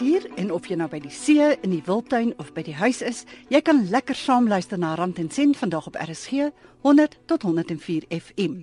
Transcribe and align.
hier 0.00 0.24
en 0.40 0.48
of 0.52 0.66
jy 0.68 0.78
nou 0.80 0.88
by 0.88 0.98
die 1.02 1.12
see, 1.12 1.44
in 1.60 1.74
die 1.74 1.82
wildtuin 1.84 2.32
of 2.40 2.54
by 2.56 2.64
die 2.64 2.76
huis 2.80 3.02
is, 3.04 3.24
jy 3.52 3.60
kan 3.64 3.84
lekker 3.92 4.16
saam 4.16 4.48
luister 4.48 4.80
na 4.80 4.94
Rand 4.98 5.20
en 5.20 5.30
Sent 5.32 5.58
vandag 5.60 5.90
op 5.90 5.98
RSG 6.00 6.50
100 6.86 7.18
tot 7.28 7.44
104 7.44 8.06
FM. 8.08 8.62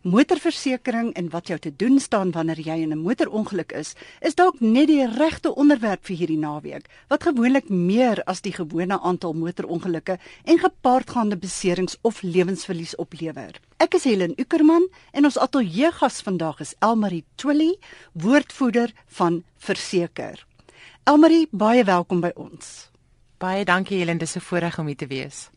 Motorversekering 0.00 1.10
en 1.12 1.30
wat 1.32 1.50
jou 1.50 1.58
te 1.60 1.72
doen 1.76 1.98
staan 2.00 2.30
wanneer 2.32 2.60
jy 2.64 2.76
in 2.82 2.92
'n 2.92 3.02
motorongeluk 3.04 3.72
is, 3.72 3.94
is 4.20 4.34
dalk 4.34 4.60
net 4.60 4.88
die 4.88 5.06
regte 5.06 5.54
onderwerp 5.54 6.04
vir 6.04 6.16
hierdie 6.16 6.38
naweek, 6.38 6.88
wat 7.08 7.22
gewoonlik 7.22 7.68
meer 7.68 8.22
as 8.24 8.40
die 8.40 8.52
gewone 8.52 9.00
aantal 9.00 9.32
motorongelukke 9.32 10.18
en 10.44 10.58
gepaardgaande 10.58 11.36
beserings 11.36 11.96
of 12.02 12.22
lewensverlies 12.22 12.96
oplewer. 12.96 13.60
Ek 13.78 13.94
is 13.94 14.04
Helen 14.04 14.34
Ukerman 14.36 14.88
en 15.12 15.24
ons 15.24 15.38
ateljeegas 15.38 16.22
vandag 16.22 16.60
is 16.60 16.74
Elmarie 16.80 17.24
Twilly, 17.36 17.76
woordvoerder 18.12 18.92
van 19.06 19.44
Verseker. 19.56 20.49
Elmarie, 21.08 21.46
baie 21.50 21.80
welkom 21.88 22.18
by 22.20 22.28
ons. 22.36 22.90
Baie 23.40 23.64
dankie 23.64 23.96
Helen, 23.98 24.18
dis 24.18 24.36
'n 24.36 24.40
voorreg 24.40 24.78
om 24.78 24.86
hier 24.86 24.96
te 24.96 25.06
wees. 25.06 25.48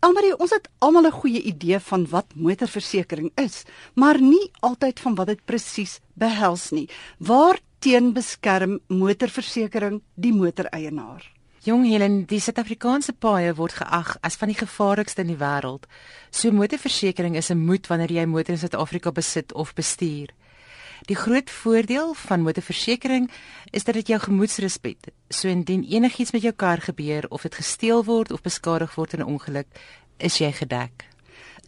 Almarie, 0.00 0.36
ons 0.36 0.50
het 0.50 0.68
almal 0.80 1.06
'n 1.06 1.20
goeie 1.20 1.42
idee 1.42 1.78
van 1.78 2.06
wat 2.08 2.34
motorversekering 2.34 3.30
is, 3.36 3.64
maar 3.94 4.20
nie 4.20 4.50
altyd 4.60 5.00
van 5.00 5.14
wat 5.14 5.26
dit 5.26 5.44
presies 5.44 6.00
behels 6.14 6.70
nie. 6.70 6.88
Waarteen 7.18 8.12
beskerm 8.12 8.80
motorversekering 8.88 10.02
die 10.14 10.32
motoreienaar? 10.32 11.32
Jong 11.62 11.86
Helen, 11.86 12.24
die 12.24 12.40
Suid-Afrikaanse 12.40 13.12
paaie 13.12 13.54
word 13.54 13.72
geag 13.72 14.16
as 14.22 14.36
van 14.36 14.48
die 14.48 14.58
gevaarlikste 14.58 15.20
in 15.20 15.26
die 15.26 15.36
wêreld. 15.36 15.86
So 16.30 16.50
motorversekering 16.50 17.36
is 17.36 17.50
'n 17.50 17.64
moet 17.64 17.86
wanneer 17.86 18.10
jy 18.10 18.22
'n 18.22 18.30
motor 18.30 18.54
in 18.54 18.58
Suid-Afrika 18.58 19.12
besit 19.12 19.52
of 19.52 19.74
bestuur. 19.74 20.30
Die 21.08 21.16
groot 21.16 21.50
voordeel 21.50 22.14
van 22.14 22.42
motorversekering 22.42 23.30
is 23.70 23.84
dat 23.84 23.94
dit 23.94 24.06
jou 24.12 24.20
gemoedsrus 24.20 24.80
bied. 24.80 25.10
So 25.28 25.48
indien 25.48 25.84
enigiets 25.84 26.32
met 26.32 26.42
jou 26.42 26.52
kar 26.52 26.80
gebeur 26.80 27.26
of 27.28 27.42
dit 27.42 27.54
gesteel 27.54 28.04
word 28.04 28.30
of 28.30 28.42
beskadig 28.42 28.94
word 28.94 29.12
in 29.12 29.20
'n 29.20 29.32
ongeluk, 29.36 29.68
is 30.18 30.38
jy 30.38 30.52
gedek. 30.52 31.06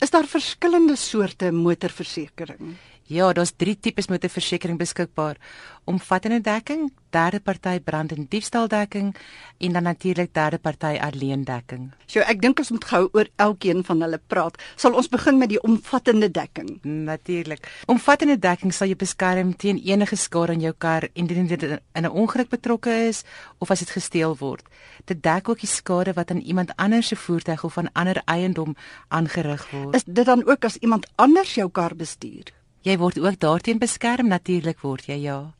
Is 0.00 0.10
daar 0.10 0.26
verskillende 0.26 0.96
soorte 0.96 1.52
motorversekering? 1.52 2.76
Ja, 3.10 3.32
daar's 3.32 3.52
3 3.56 3.76
tipes 3.80 4.06
motorversekering 4.08 4.78
beskikbaar: 4.78 5.36
omvattende 5.84 6.40
dekking, 6.40 6.92
derde 7.10 7.40
party 7.40 7.80
brand 7.80 8.12
en 8.12 8.26
diefstaldekking 8.28 9.16
en 9.58 9.72
dan 9.72 9.82
natuurlik 9.82 10.34
derde 10.34 10.58
party 10.58 10.98
alleendekking. 11.00 11.90
So 12.06 12.20
ek 12.20 12.40
dink 12.40 12.58
ons 12.62 12.70
moet 12.70 12.84
gou 12.84 13.08
oor 13.12 13.28
elkeen 13.36 13.82
van 13.84 14.00
hulle 14.00 14.20
praat. 14.26 14.56
Sal 14.76 14.94
ons 14.94 15.10
begin 15.10 15.38
met 15.38 15.50
die 15.50 15.60
omvattende 15.60 16.30
dekking? 16.30 16.78
Natuurlik. 16.82 17.66
Omvattende 17.86 18.38
dekking 18.38 18.72
sal 18.74 18.92
jou 18.92 18.96
beskerm 18.96 19.52
teen 19.56 19.82
enige 19.82 20.16
skade 20.16 20.54
aan 20.54 20.64
jou 20.64 20.74
kar 20.78 21.08
indien 21.12 21.46
dit 21.46 21.62
in 21.62 22.06
'n 22.06 22.10
ongeluk 22.10 22.48
betrokke 22.48 22.90
is 23.08 23.24
of 23.58 23.70
as 23.70 23.78
dit 23.78 23.90
gesteel 23.90 24.36
word. 24.38 24.64
Dit 25.04 25.22
dek 25.22 25.48
ook 25.48 25.60
die 25.60 25.68
skade 25.68 26.12
wat 26.12 26.30
aan 26.30 26.40
iemand 26.40 26.76
anders 26.76 27.08
se 27.08 27.16
voertuig 27.16 27.64
of 27.64 27.78
aan 27.78 27.92
ander 27.92 28.22
eiendom 28.24 28.76
aangerig 29.08 29.70
word. 29.70 29.94
Is 29.94 30.04
dit 30.04 30.26
dan 30.26 30.46
ook 30.46 30.64
as 30.64 30.76
iemand 30.76 31.06
anders 31.16 31.54
jou 31.54 31.70
kar 31.70 31.96
bestuur? 31.96 32.61
Jy 32.82 32.96
word 32.98 33.18
ook 33.18 33.38
daarteen 33.38 33.78
beskerm 33.78 34.26
natuurlik 34.26 34.80
word 34.82 35.06
jy 35.06 35.20
ja. 35.22 35.52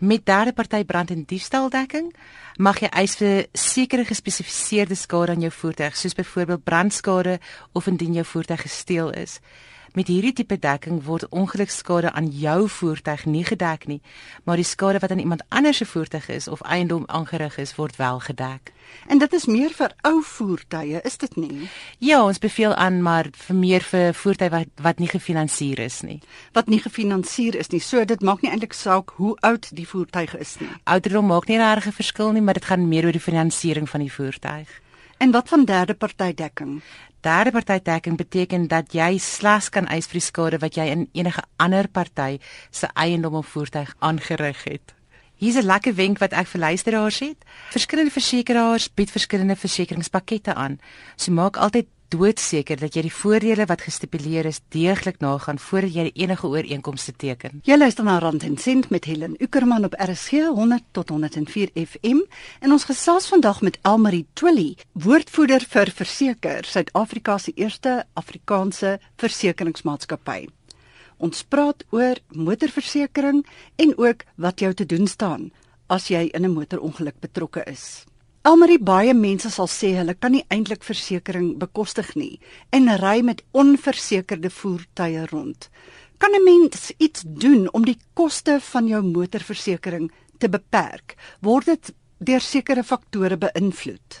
Met 0.00 0.24
derde 0.26 0.52
party 0.52 0.84
brand 0.84 1.10
en 1.10 1.26
diefstaldekking 1.28 2.08
mag 2.56 2.80
jy 2.80 2.88
eis 2.88 3.16
vir 3.20 3.46
sekere 3.52 4.04
gespesifiseerde 4.08 4.96
skade 4.96 5.36
aan 5.36 5.44
jou 5.44 5.52
voertuig 5.52 5.96
soos 5.96 6.16
byvoorbeeld 6.16 6.64
brandskade 6.64 7.38
of 7.72 7.86
indien 7.86 8.16
jou 8.16 8.24
voertuig 8.24 8.64
gesteel 8.64 9.12
is. 9.12 9.38
Met 9.92 10.08
hierdie 10.08 10.32
tipe 10.32 10.56
dekking 10.56 11.02
word 11.04 11.26
ongelukskade 11.28 12.12
aan 12.16 12.30
jou 12.32 12.68
voertuig 12.68 13.26
nie 13.28 13.44
gedek 13.44 13.82
nie, 13.86 13.98
maar 14.48 14.56
die 14.56 14.64
skade 14.64 15.02
wat 15.02 15.10
aan 15.12 15.20
iemand 15.20 15.42
anders 15.48 15.82
se 15.82 15.86
voertuig 15.86 16.28
is 16.32 16.48
of 16.48 16.62
eiendom 16.64 17.02
aangerig 17.06 17.58
is, 17.60 17.74
word 17.76 17.96
wel 17.96 18.20
gedek. 18.24 18.72
En 19.06 19.18
dit 19.20 19.32
is 19.32 19.44
meer 19.46 19.74
vir 19.76 19.92
ou 20.08 20.22
voertuie, 20.24 21.00
is 21.04 21.18
dit 21.20 21.36
nie? 21.36 21.68
Ja, 21.98 22.22
ons 22.24 22.40
beveel 22.40 22.72
aan 22.74 23.02
maar 23.02 23.28
vir 23.36 23.56
meer 23.56 23.84
vir 23.84 24.16
voertuie 24.16 24.48
wat 24.54 24.80
wat 24.80 24.98
nie 24.98 25.10
gefinansier 25.12 25.84
is 25.84 26.00
nie. 26.00 26.20
Wat 26.56 26.72
nie 26.72 26.80
gefinansier 26.80 27.58
is 27.60 27.68
nie. 27.68 27.80
So 27.80 28.04
dit 28.04 28.24
maak 28.24 28.40
nie 28.40 28.50
eintlik 28.50 28.72
saak 28.72 29.12
hoe 29.20 29.36
oud 29.40 29.68
die 29.76 29.88
voertuig 29.88 30.38
is 30.40 30.56
nie. 30.60 30.70
Ouderdom 30.84 31.26
maak 31.26 31.48
nie 31.48 31.58
'n 31.58 31.74
regte 31.74 31.92
verskil 31.92 32.32
nie, 32.32 32.42
maar 32.42 32.54
dit 32.54 32.64
gaan 32.64 32.88
meer 32.88 33.04
oor 33.04 33.12
die 33.12 33.28
finansiering 33.28 33.88
van 33.88 34.00
die 34.00 34.12
voertuig. 34.12 34.68
En 35.18 35.30
wat 35.30 35.48
van 35.48 35.64
derde 35.64 35.94
party 35.94 36.34
dekking? 36.34 36.82
Derde 37.22 37.52
party 37.54 37.78
dekking 37.78 38.16
beteken 38.18 38.64
dat 38.66 38.90
jy 38.92 39.14
slegs 39.22 39.68
kan 39.70 39.86
eis 39.86 40.08
vir 40.10 40.18
die 40.18 40.24
skade 40.26 40.58
wat 40.58 40.74
jy 40.74 40.88
in 40.90 41.04
enige 41.14 41.44
ander 41.62 41.86
party 41.86 42.40
se 42.74 42.88
eiendom 42.98 43.36
of 43.38 43.46
voertuig 43.46 43.92
aangerig 44.02 44.64
het. 44.66 44.94
Hier's 45.38 45.56
'n 45.56 45.66
lekker 45.66 45.94
wenk 45.94 46.18
wat 46.18 46.32
ek 46.32 46.46
vir 46.46 46.60
luisteraars 46.60 47.18
het. 47.18 47.38
Verskillende 47.70 48.10
versekerings 48.10 48.88
bied 48.94 49.10
verskillende 49.10 49.56
versekeringspakkette 49.56 50.54
aan. 50.54 50.80
So 51.16 51.30
maak 51.32 51.56
altyd 51.56 51.86
doodseker 52.12 52.80
dat 52.80 52.96
jy 52.96 53.06
die 53.06 53.14
voordele 53.14 53.64
wat 53.70 53.84
gestipuleer 53.86 54.46
is 54.50 54.60
deeglik 54.74 55.20
nagaan 55.24 55.58
voordat 55.58 55.94
jy 55.96 56.10
enige 56.24 56.46
ooreenkomste 56.46 57.14
teken. 57.16 57.62
Jy 57.64 57.78
luister 57.78 58.04
na 58.04 58.18
Rand 58.20 58.44
en 58.44 58.58
Sent 58.60 58.90
met 58.92 59.08
Helen 59.08 59.36
Ukerman 59.40 59.88
op 59.88 59.96
RSG 59.96 60.52
100 60.52 60.84
tot 60.92 61.08
104 61.14 61.72
FM 61.86 62.20
en 62.60 62.76
ons 62.76 62.84
gesels 62.84 63.30
vandag 63.32 63.62
met 63.64 63.78
Elmarie 63.88 64.26
Twilly, 64.34 64.76
woordvoerder 64.92 65.64
vir 65.72 65.92
Verseker, 66.02 66.68
Suid-Afrika 66.68 67.38
se 67.38 67.56
eerste 67.56 68.02
Afrikaanse 68.14 68.98
versekeringsmaatskappy. 69.22 70.46
Ons 71.22 71.44
praat 71.48 71.84
oor 71.94 72.18
motorversekering 72.34 73.44
en 73.76 73.98
ook 73.98 74.24
wat 74.36 74.60
jou 74.60 74.72
te 74.74 74.86
doen 74.86 75.06
staan 75.06 75.50
as 75.88 76.08
jy 76.08 76.28
in 76.32 76.44
'n 76.44 76.54
motorongeluk 76.54 77.20
betrokke 77.20 77.62
is. 77.66 78.04
Almarie 78.42 78.80
baie 78.82 79.12
mense 79.14 79.52
sal 79.54 79.68
sê 79.70 79.92
hulle 79.94 80.16
kan 80.18 80.32
nie 80.34 80.42
eintlik 80.50 80.82
versekerings 80.82 81.60
bekostig 81.60 82.08
nie 82.18 82.40
en 82.74 82.90
ry 82.98 83.20
met 83.22 83.44
onversekerde 83.54 84.50
voertuie 84.50 85.22
rond. 85.30 85.68
Kan 86.18 86.34
'n 86.34 86.42
mens 86.44 86.90
iets 86.98 87.22
doen 87.22 87.70
om 87.72 87.84
die 87.84 87.98
koste 88.14 88.58
van 88.60 88.88
jou 88.88 89.02
motorversekering 89.02 90.10
te 90.38 90.48
beperk? 90.48 91.14
Word 91.40 91.66
dit 91.66 91.94
deur 92.18 92.40
sekere 92.40 92.82
faktore 92.82 93.36
beïnvloed? 93.36 94.18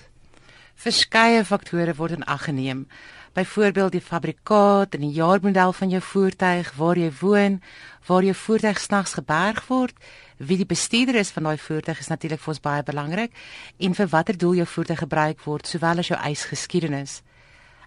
Verskeie 0.76 1.44
faktore 1.44 1.94
word 1.94 2.12
in 2.12 2.24
ag 2.24 2.44
geneem. 2.44 2.86
Byvoorbeeld 3.32 3.92
die 3.92 4.00
fabrikaat 4.00 4.94
en 4.94 5.00
die 5.00 5.16
jaarmodel 5.16 5.72
van 5.72 5.88
jou 5.88 6.02
voertuig, 6.02 6.72
waar 6.76 6.98
jy 6.98 7.12
woon, 7.20 7.62
waar 8.06 8.22
jou 8.22 8.34
voertuig 8.34 8.80
snags 8.80 9.12
geberg 9.12 9.66
word, 9.66 9.94
wie 10.42 10.58
die 10.58 10.66
bestuurder 10.66 11.14
is 11.20 11.30
van 11.30 11.46
daai 11.46 11.58
voertuig 11.58 12.00
is 12.02 12.10
natuurlik 12.10 12.40
vir 12.42 12.52
ons 12.54 12.62
baie 12.62 12.82
belangrik 12.82 13.36
en 13.78 13.94
vir 13.94 14.08
watter 14.14 14.38
doel 14.38 14.62
jou 14.62 14.66
voertuig 14.66 15.04
gebruik 15.04 15.44
word 15.46 15.70
sowel 15.70 16.02
as 16.02 16.10
jou 16.10 16.18
eisgeskiedenis. 16.18 17.20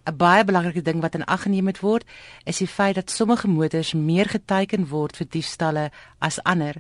'n 0.06 0.18
Baie 0.18 0.44
belangrike 0.46 0.82
ding 0.82 1.02
wat 1.02 1.16
in 1.16 1.26
ag 1.26 1.42
geneem 1.42 1.64
moet 1.64 1.80
word 1.80 2.04
is 2.44 2.58
die 2.58 2.68
feit 2.68 2.96
dat 2.96 3.10
sommige 3.10 3.48
motors 3.48 3.94
meer 3.94 4.26
geteken 4.30 4.88
word 4.88 5.18
vir 5.18 5.28
diefstalle 5.30 5.92
as 6.20 6.44
ander. 6.44 6.76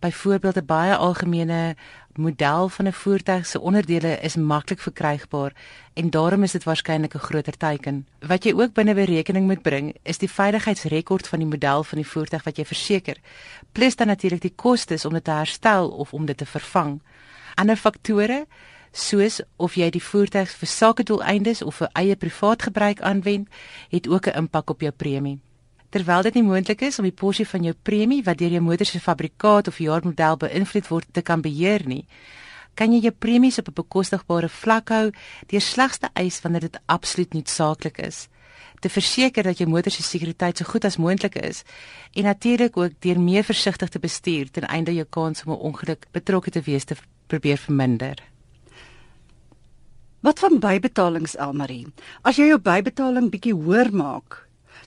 Byvoorbeeld 0.00 0.56
'n 0.56 0.66
baie 0.66 0.96
algemene 0.96 1.76
model 2.16 2.68
van 2.68 2.86
'n 2.86 2.92
voertuig 2.92 3.46
se 3.46 3.60
onderdele 3.60 4.20
is 4.20 4.36
maklik 4.36 4.80
verkrygbaar 4.80 5.52
en 5.92 6.10
daarom 6.10 6.42
is 6.42 6.52
dit 6.52 6.64
waarskynlik 6.64 7.14
'n 7.14 7.26
groter 7.28 7.56
teiken. 7.56 8.06
Wat 8.18 8.44
jy 8.44 8.52
ook 8.52 8.72
binne 8.72 8.94
berekening 8.94 9.46
moet 9.46 9.62
bring, 9.62 9.96
is 10.02 10.18
die 10.18 10.30
veiligheidsrekord 10.30 11.28
van 11.28 11.38
die 11.38 11.48
model 11.48 11.84
van 11.84 11.98
die 11.98 12.08
voertuig 12.08 12.42
wat 12.44 12.56
jy 12.56 12.64
verseker, 12.64 13.16
plus 13.72 13.96
dan 13.96 14.06
natuurlik 14.06 14.40
die 14.40 14.54
kostes 14.54 15.04
om 15.04 15.12
dit 15.12 15.24
te 15.24 15.30
herstel 15.30 15.90
of 15.90 16.12
om 16.12 16.26
dit 16.26 16.36
te 16.36 16.46
vervang. 16.46 17.02
Ander 17.54 17.76
faktore 17.76 18.46
soos 18.94 19.40
of 19.58 19.74
jy 19.74 19.88
die 19.90 20.02
voertuig 20.02 20.50
vir 20.60 20.70
sakedoeleindes 20.70 21.62
of 21.66 21.80
vir 21.82 21.90
eie 21.98 22.16
privaat 22.16 22.62
gebruik 22.68 23.02
aanwend, 23.02 23.48
het 23.90 24.08
ook 24.08 24.26
'n 24.26 24.38
impak 24.38 24.70
op 24.70 24.80
jou 24.80 24.92
premie. 24.92 25.40
Terwyl 25.90 26.22
dit 26.22 26.34
nie 26.34 26.42
moontlik 26.42 26.80
is 26.80 26.98
om 26.98 27.04
die 27.04 27.18
porsie 27.22 27.46
van 27.46 27.62
jou 27.62 27.74
premie 27.82 28.22
wat 28.22 28.38
deur 28.38 28.50
jou 28.50 28.60
motor 28.60 28.86
se 28.86 29.00
fabrikaat 29.00 29.68
of 29.68 29.78
jaarmodel 29.78 30.36
beïnvloed 30.36 30.88
word 30.88 31.06
te 31.12 31.22
kan 31.22 31.40
beheer 31.40 31.86
nie, 31.86 32.06
kan 32.74 32.92
jy 32.92 33.00
jou 33.00 33.12
premies 33.18 33.58
op 33.58 33.68
'n 33.68 33.82
bekostigbare 33.82 34.48
vlak 34.48 34.88
hou 34.88 35.10
deur 35.46 35.60
slegs 35.60 35.98
te 35.98 36.08
eis 36.14 36.40
wanneer 36.40 36.60
dit 36.60 36.78
absoluut 36.86 37.34
noodsaaklik 37.34 37.98
is 37.98 38.28
te 38.84 38.90
verseker 38.92 39.42
dat 39.42 39.58
jou 39.58 39.68
motor 39.70 39.92
se 39.92 40.02
sekuriteit 40.02 40.60
so 40.60 40.68
goed 40.68 40.84
as 40.84 40.98
moontlik 41.00 41.38
is 41.40 41.62
en 42.12 42.28
natuurlik 42.28 42.76
ook 42.76 43.00
deur 43.06 43.20
meer 43.20 43.44
versigtig 43.44 43.88
te 43.88 43.98
bestuur 43.98 44.50
ten 44.50 44.68
einde 44.68 44.94
jou 44.94 45.06
kans 45.18 45.44
om 45.44 45.52
'n 45.52 45.64
ongeluk 45.70 46.06
betrokke 46.12 46.50
te 46.50 46.60
wees 46.60 46.84
te 46.84 46.96
probeer 47.26 47.56
verminder. 47.56 48.33
Wat 50.24 50.38
van 50.40 50.56
bybetalings 50.56 51.34
Elmarie? 51.36 51.84
As 52.24 52.38
jy 52.40 52.46
jou 52.48 52.56
bybetaling 52.56 53.26
bietjie 53.28 53.52
hoër 53.52 53.90
maak, 53.92 54.38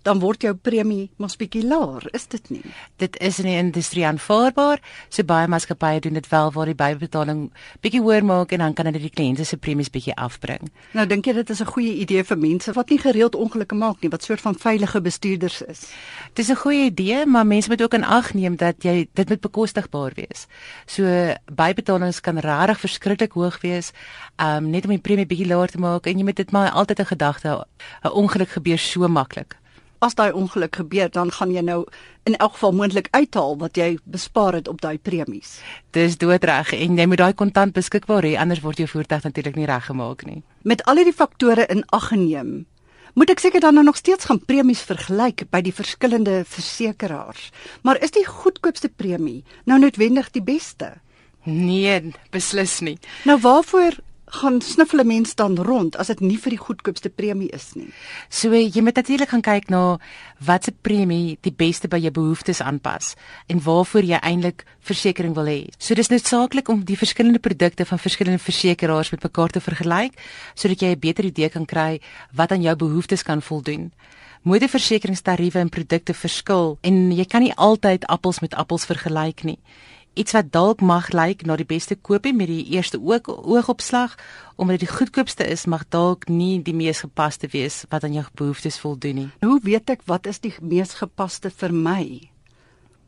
dan 0.08 0.22
word 0.24 0.46
jou 0.46 0.54
premie 0.56 1.10
mos 1.20 1.36
bietjie 1.40 1.66
laer, 1.68 2.06
is 2.16 2.28
dit 2.32 2.50
nie? 2.54 2.64
Dit 3.02 3.18
is 3.24 3.40
in 3.42 3.50
die 3.50 3.58
industrie 3.60 4.06
aanvaarbaar. 4.08 4.80
So 5.10 5.28
baie 5.28 5.50
maatskappye 5.52 6.00
doen 6.06 6.16
dit 6.18 6.30
wel 6.32 6.52
waar 6.56 6.70
die 6.72 6.78
bybetaling 6.78 7.48
bietjie 7.84 8.02
hoër 8.06 8.26
maak 8.28 8.56
en 8.56 8.64
dan 8.64 8.76
kan 8.78 8.88
hulle 8.88 9.02
die 9.04 9.12
kliënte 9.12 9.46
se 9.46 9.60
premies 9.60 9.92
bietjie 9.92 10.16
afbring. 10.16 10.72
Nou 10.96 11.06
dink 11.10 11.28
jy 11.28 11.34
dit 11.42 11.50
is 11.50 11.62
'n 11.62 11.74
goeie 11.74 11.94
idee 12.04 12.24
vir 12.24 12.38
mense 12.38 12.74
wat 12.74 12.90
nie 12.90 13.00
gereeld 13.00 13.36
ongelukke 13.36 13.76
maak 13.76 14.02
nie, 14.02 14.10
wat 14.10 14.24
soort 14.24 14.42
van 14.42 14.56
veilige 14.56 15.02
bestuurders 15.02 15.62
is? 15.62 15.92
Dis 16.34 16.50
'n 16.50 16.56
goeie 16.56 16.86
idee, 16.86 17.26
maar 17.26 17.46
mense 17.46 17.70
moet 17.70 17.82
ook 17.82 17.94
in 17.94 18.04
ag 18.04 18.34
neem 18.34 18.56
dat 18.56 18.84
jy 18.84 19.08
dit 19.14 19.30
moet 19.30 19.42
bekostigbaar 19.42 20.12
wees. 20.16 20.48
So 20.86 21.04
bybetalings 21.52 22.22
kan 22.22 22.38
regtig 22.38 22.80
verskriklik 22.80 23.32
hoog 23.32 23.62
wees, 23.62 23.92
um 24.40 24.70
net 24.70 24.84
om 24.84 24.90
die 24.90 25.00
premie 25.00 25.26
bietjie 25.26 25.48
laer 25.48 25.68
te 25.68 25.78
maak 25.78 26.08
en 26.08 26.18
jy 26.18 26.24
moet 26.24 26.36
dit 26.36 26.52
maar 26.52 26.72
altyd 26.72 27.00
'n 27.00 27.06
gedagte 27.06 27.66
'n 28.04 28.10
ongeluk 28.10 28.50
gebeur 28.50 28.78
so 28.78 29.08
maklik. 29.08 29.58
As 30.00 30.14
daai 30.14 30.32
ongeluk 30.32 30.76
gebeur, 30.76 31.10
dan 31.10 31.32
gaan 31.34 31.52
jy 31.52 31.64
nou 31.66 31.86
in 32.30 32.36
elk 32.38 32.54
geval 32.54 32.74
moontlik 32.78 33.08
uithaal 33.12 33.58
wat 33.58 33.78
jy 33.78 33.98
bespaar 34.06 34.54
het 34.54 34.68
op 34.68 34.82
daai 34.82 34.98
premies. 35.02 35.58
Dis 35.92 36.18
doodreg 36.22 36.74
en 36.78 37.00
jy 37.00 37.06
moet 37.10 37.22
daai 37.24 37.34
kontant 37.34 37.74
beskikbaar 37.74 38.28
hê 38.28 38.36
anders 38.38 38.62
word 38.62 38.78
jou 38.78 38.88
voertuig 38.92 39.26
natuurlik 39.26 39.58
nie 39.58 39.70
reggemaak 39.70 40.26
nie. 40.30 40.44
Met 40.62 40.84
al 40.86 41.02
hierdie 41.02 41.16
faktore 41.18 41.66
in 41.74 41.82
ag 41.96 42.12
geneem, 42.12 42.68
moet 43.18 43.34
ek 43.34 43.42
seker 43.42 43.64
dan 43.64 43.74
nou 43.80 43.88
nog 43.88 43.98
steeds 43.98 44.30
gaan 44.30 44.44
premies 44.46 44.84
vergelyk 44.86 45.48
by 45.50 45.64
die 45.66 45.74
verskillende 45.74 46.44
versekeraars. 46.46 47.50
Maar 47.82 47.98
is 48.06 48.14
die 48.14 48.26
goedkoopste 48.28 48.94
premie 48.94 49.42
nou 49.66 49.80
noodwendig 49.82 50.30
die 50.36 50.46
beste? 50.46 50.94
Nee, 51.48 52.12
beslis 52.30 52.80
nie. 52.84 52.98
Nou 53.26 53.40
waarvoor 53.42 53.98
gaan 54.28 54.62
sniffel 54.62 55.00
'n 55.00 55.08
mens 55.08 55.36
dan 55.36 55.56
rond 55.56 55.96
as 55.96 56.08
dit 56.08 56.20
nie 56.20 56.38
vir 56.38 56.50
die 56.50 56.60
goedkoopste 56.60 57.10
premie 57.10 57.50
is 57.50 57.74
nie. 57.76 57.88
So 58.30 58.54
jy 58.54 58.82
moet 58.82 58.96
natuurlik 58.96 59.30
gaan 59.30 59.42
kyk 59.42 59.70
na 59.70 60.00
watse 60.40 60.72
premie 60.82 61.38
die 61.42 61.52
beste 61.52 61.88
by 61.88 61.98
jou 61.98 62.12
behoeftes 62.12 62.62
aanpas 62.62 63.16
en 63.48 63.64
waarvoor 63.64 64.04
jy 64.04 64.20
eintlik 64.22 64.66
versekerings 64.80 65.36
wil 65.36 65.46
hê. 65.46 65.70
So 65.78 65.96
dis 65.96 66.10
noodsaaklik 66.10 66.70
om 66.70 66.84
die 66.84 66.98
verskillende 66.98 67.40
produkte 67.40 67.86
van 67.86 68.00
verskillende 68.00 68.40
versekerings 68.40 69.12
met 69.12 69.24
mekaar 69.24 69.50
te 69.50 69.60
vergelyk 69.60 70.14
sodat 70.56 70.82
jy 70.82 70.92
'n 70.92 71.00
beter 71.00 71.26
idee 71.26 71.50
kan 71.50 71.66
kry 71.66 72.02
wat 72.34 72.52
aan 72.52 72.62
jou 72.62 72.76
behoeftes 72.76 73.24
kan 73.24 73.42
voldoen. 73.42 73.92
Motorversekeringstariewe 74.44 75.60
en 75.60 75.70
produkte 75.70 76.14
verskil 76.14 76.78
en 76.82 77.12
jy 77.12 77.26
kan 77.26 77.42
nie 77.42 77.56
altyd 77.56 78.06
appels 78.06 78.40
met 78.40 78.54
appels 78.54 78.86
vergelyk 78.86 79.44
nie 79.44 79.60
iets 80.18 80.34
wat 80.36 80.52
dalk 80.52 80.82
mag 80.82 81.12
lyk 81.14 81.46
na 81.46 81.56
die 81.60 81.68
beste 81.68 81.96
koopie 81.96 82.34
met 82.34 82.50
die 82.50 82.64
eerste 82.76 83.00
oog 83.00 83.30
oogopslag 83.30 84.16
omdat 84.56 84.80
dit 84.80 84.88
die 84.88 84.96
goedkoopste 84.96 85.46
is 85.46 85.66
mag 85.70 85.86
dalk 85.94 86.26
nie 86.30 86.62
die 86.66 86.74
mees 86.76 87.04
gepaste 87.06 87.50
wees 87.54 87.84
wat 87.92 88.04
aan 88.04 88.18
jou 88.18 88.26
behoeftes 88.34 88.80
voldoen 88.82 89.16
nie. 89.16 89.30
Hoe 89.46 89.60
weet 89.64 89.94
ek 89.94 90.08
wat 90.10 90.26
is 90.28 90.42
die 90.42 90.54
mees 90.62 90.98
gepaste 90.98 91.54
vir 91.54 91.74
my? 91.74 92.04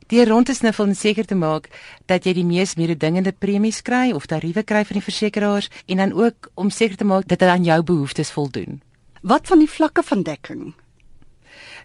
Die 0.10 0.26
rond 0.26 0.50
is 0.50 0.62
nou 0.66 0.74
om 0.82 0.94
seker 0.98 1.26
te 1.26 1.36
maak 1.38 1.70
dat 2.10 2.26
jy 2.26 2.34
die 2.40 2.46
mees 2.46 2.76
mededingende 2.78 3.32
premies 3.32 3.82
kry 3.86 4.10
of 4.18 4.26
tariewe 4.26 4.64
kry 4.64 4.82
van 4.86 4.98
die 4.98 5.06
versekeraars 5.06 5.70
en 5.86 6.02
dan 6.02 6.14
ook 6.18 6.50
om 6.56 6.70
seker 6.74 6.98
te 6.98 7.06
maak 7.06 7.28
dat 7.30 7.40
dit 7.40 7.50
aan 7.50 7.64
jou 7.64 7.82
behoeftes 7.84 8.32
voldoen. 8.34 8.82
Wat 9.22 9.48
van 9.48 9.60
die 9.60 9.70
vlakke 9.70 10.04
van 10.04 10.24
dekking? 10.24 10.74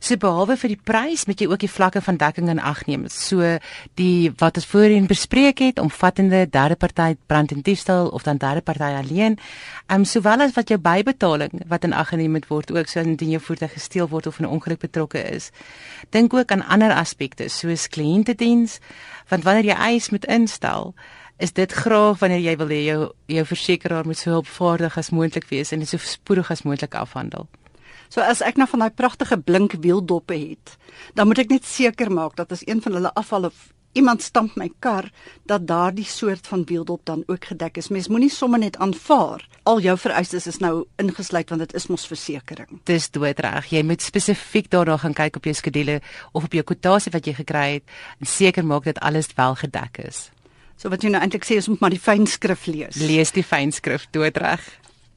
So 0.05 0.19
behalwe 0.21 0.59
vir 0.61 0.69
die 0.75 0.83
prys 0.85 1.23
moet 1.25 1.41
jy 1.41 1.47
ook 1.49 1.63
die 1.63 1.71
vlakke 1.73 2.03
van 2.05 2.19
dekking 2.21 2.51
in 2.53 2.59
ag 2.61 2.83
neem. 2.85 3.07
So 3.09 3.55
die 3.97 4.29
wat 4.37 4.59
ons 4.61 4.67
voorheen 4.69 5.07
bespreek 5.09 5.63
het, 5.65 5.81
omvattende 5.81 6.43
derde 6.45 6.77
party 6.77 7.15
brand 7.25 7.55
en 7.57 7.63
diefstal 7.65 8.11
of 8.13 8.27
dan 8.27 8.37
derde 8.43 8.61
party 8.61 8.91
alleen, 8.99 9.39
ehm 9.87 10.03
um, 10.03 10.05
sowel 10.05 10.45
as 10.45 10.53
wat 10.59 10.69
jou 10.69 10.79
bybetaling 10.79 11.65
wat 11.73 11.89
in 11.89 11.97
ag 11.97 12.13
geneem 12.13 12.37
moet 12.37 12.51
word 12.53 12.75
ook 12.77 12.93
so 12.93 13.01
indien 13.01 13.33
jou 13.33 13.41
voertuig 13.47 13.73
gesteel 13.79 14.13
word 14.13 14.27
of 14.27 14.39
in 14.39 14.45
'n 14.45 14.53
ongeluk 14.59 14.85
betrokke 14.85 15.25
is. 15.25 15.51
Dink 16.11 16.35
ook 16.35 16.53
aan 16.53 16.67
ander 16.69 16.93
aspekte 16.93 17.49
soos 17.49 17.89
kliëntediens, 17.89 18.79
want 19.29 19.45
wanneer 19.45 19.65
jy 19.65 19.79
eis 19.89 20.11
moet 20.11 20.25
instel, 20.25 20.95
is 21.39 21.53
dit 21.53 21.73
graag 21.73 22.19
wanneer 22.19 22.41
jy 22.41 22.57
wil 22.57 22.69
hê 22.69 22.85
jou 22.85 23.13
jou 23.27 23.45
versekeraar 23.45 24.05
moet 24.05 24.19
so 24.19 24.31
hulpvaardig 24.31 24.99
as 24.99 25.11
moontlik 25.11 25.49
wees 25.49 25.73
en 25.73 25.79
dit 25.79 25.89
so 25.89 25.97
spoedig 25.97 26.51
as 26.51 26.63
moontlik 26.63 26.95
afhandel. 26.95 27.49
So 28.15 28.23
as 28.23 28.45
ek 28.47 28.61
nou 28.61 28.69
van 28.71 28.85
daai 28.85 28.95
pragtige 28.95 29.41
blink 29.43 29.73
wieldoppe 29.83 30.37
het, 30.39 30.77
dan 31.19 31.27
moet 31.27 31.41
ek 31.43 31.51
net 31.51 31.65
seker 31.67 32.13
maak 32.15 32.37
dat 32.39 32.53
as 32.55 32.63
een 32.63 32.79
van 32.85 32.95
hulle 32.95 33.11
afval 33.19 33.49
of 33.51 33.73
iemand 33.99 34.23
stamp 34.23 34.55
my 34.59 34.69
kar, 34.83 35.09
dat 35.51 35.67
daardie 35.67 36.07
soort 36.07 36.47
van 36.47 36.63
wieldop 36.67 37.03
dan 37.07 37.25
ook 37.27 37.51
gedek 37.51 37.79
is. 37.79 37.91
Mens 37.95 38.09
moenie 38.11 38.31
sommer 38.31 38.63
net 38.63 38.79
aanvaar 38.83 39.43
al 39.67 39.81
jou 39.83 39.97
vereistes 39.99 40.47
is 40.51 40.61
nou 40.63 40.85
ingesluit 41.03 41.51
want 41.51 41.65
dit 41.65 41.75
is 41.75 41.89
mos 41.91 42.07
versekerings. 42.07 42.85
Dis 42.87 43.11
doodreg. 43.11 43.71
Jy 43.73 43.83
moet 43.87 44.03
spesifiek 44.03 44.71
daarna 44.71 44.99
gaan 45.03 45.17
kyk 45.17 45.41
op 45.41 45.51
jou 45.51 45.57
skedule 45.59 45.99
of 46.33 46.47
op 46.47 46.55
jou 46.55 46.63
kwotasie 46.67 47.15
wat 47.15 47.27
jy 47.27 47.35
gekry 47.41 47.67
het 47.79 47.99
en 48.21 48.31
seker 48.31 48.67
maak 48.67 48.87
dat 48.91 49.03
alles 49.03 49.31
wel 49.35 49.59
gedek 49.59 50.03
is. 50.07 50.29
So 50.79 50.91
wat 50.91 51.03
jy 51.03 51.11
nou 51.15 51.23
eintlik 51.23 51.47
sê 51.47 51.59
is 51.59 51.71
om 51.71 51.79
maar 51.81 51.95
die 51.95 52.03
fynskrif 52.03 52.67
lees. 52.71 52.99
Lees 52.99 53.35
die 53.35 53.47
fynskrif 53.47 54.07
doodreg. 54.15 54.63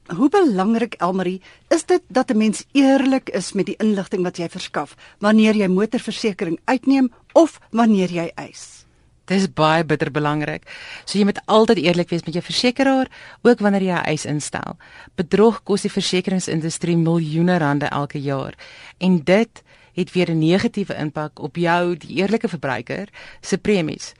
Hoe 0.08 0.30
belangrik 0.32 0.94
Elmarie 1.04 1.42
is 1.68 1.84
dit 1.84 2.02
dat 2.08 2.30
'n 2.30 2.36
mens 2.36 2.64
eerlik 2.72 3.28
is 3.28 3.52
met 3.52 3.66
die 3.66 3.76
inligting 3.76 4.22
wat 4.22 4.36
jy 4.36 4.48
verskaf 4.48 4.96
wanneer 5.18 5.54
jy 5.54 5.66
motorversekering 5.66 6.60
uitneem 6.64 7.12
of 7.32 7.60
wanneer 7.70 8.10
jy 8.10 8.32
eis? 8.34 8.86
Dis 9.24 9.52
baie 9.52 9.84
bitter 9.84 10.10
belangrik. 10.10 10.64
So 11.04 11.18
jy 11.18 11.24
moet 11.24 11.40
altyd 11.44 11.78
eerlik 11.78 12.08
wees 12.08 12.24
met 12.24 12.34
jou 12.34 12.44
versekeraar, 12.44 13.08
ook 13.42 13.58
wanneer 13.58 13.82
jy 13.82 13.92
'n 13.92 14.04
eis 14.04 14.24
instel. 14.24 14.76
Bedrog 15.14 15.62
kos 15.62 15.82
die 15.82 15.90
versekeringsindustrie 15.90 16.96
miljoene 16.96 17.58
rande 17.58 17.86
elke 17.86 18.20
jaar 18.20 18.54
en 18.98 19.24
dit 19.24 19.62
het 19.92 20.12
weer 20.12 20.30
'n 20.30 20.38
negatiewe 20.38 20.94
impak 20.94 21.38
op 21.38 21.56
jou, 21.56 21.96
die 21.96 22.16
eerlike 22.16 22.48
verbruiker, 22.48 23.08
se 23.40 23.58
premies. 23.58 24.14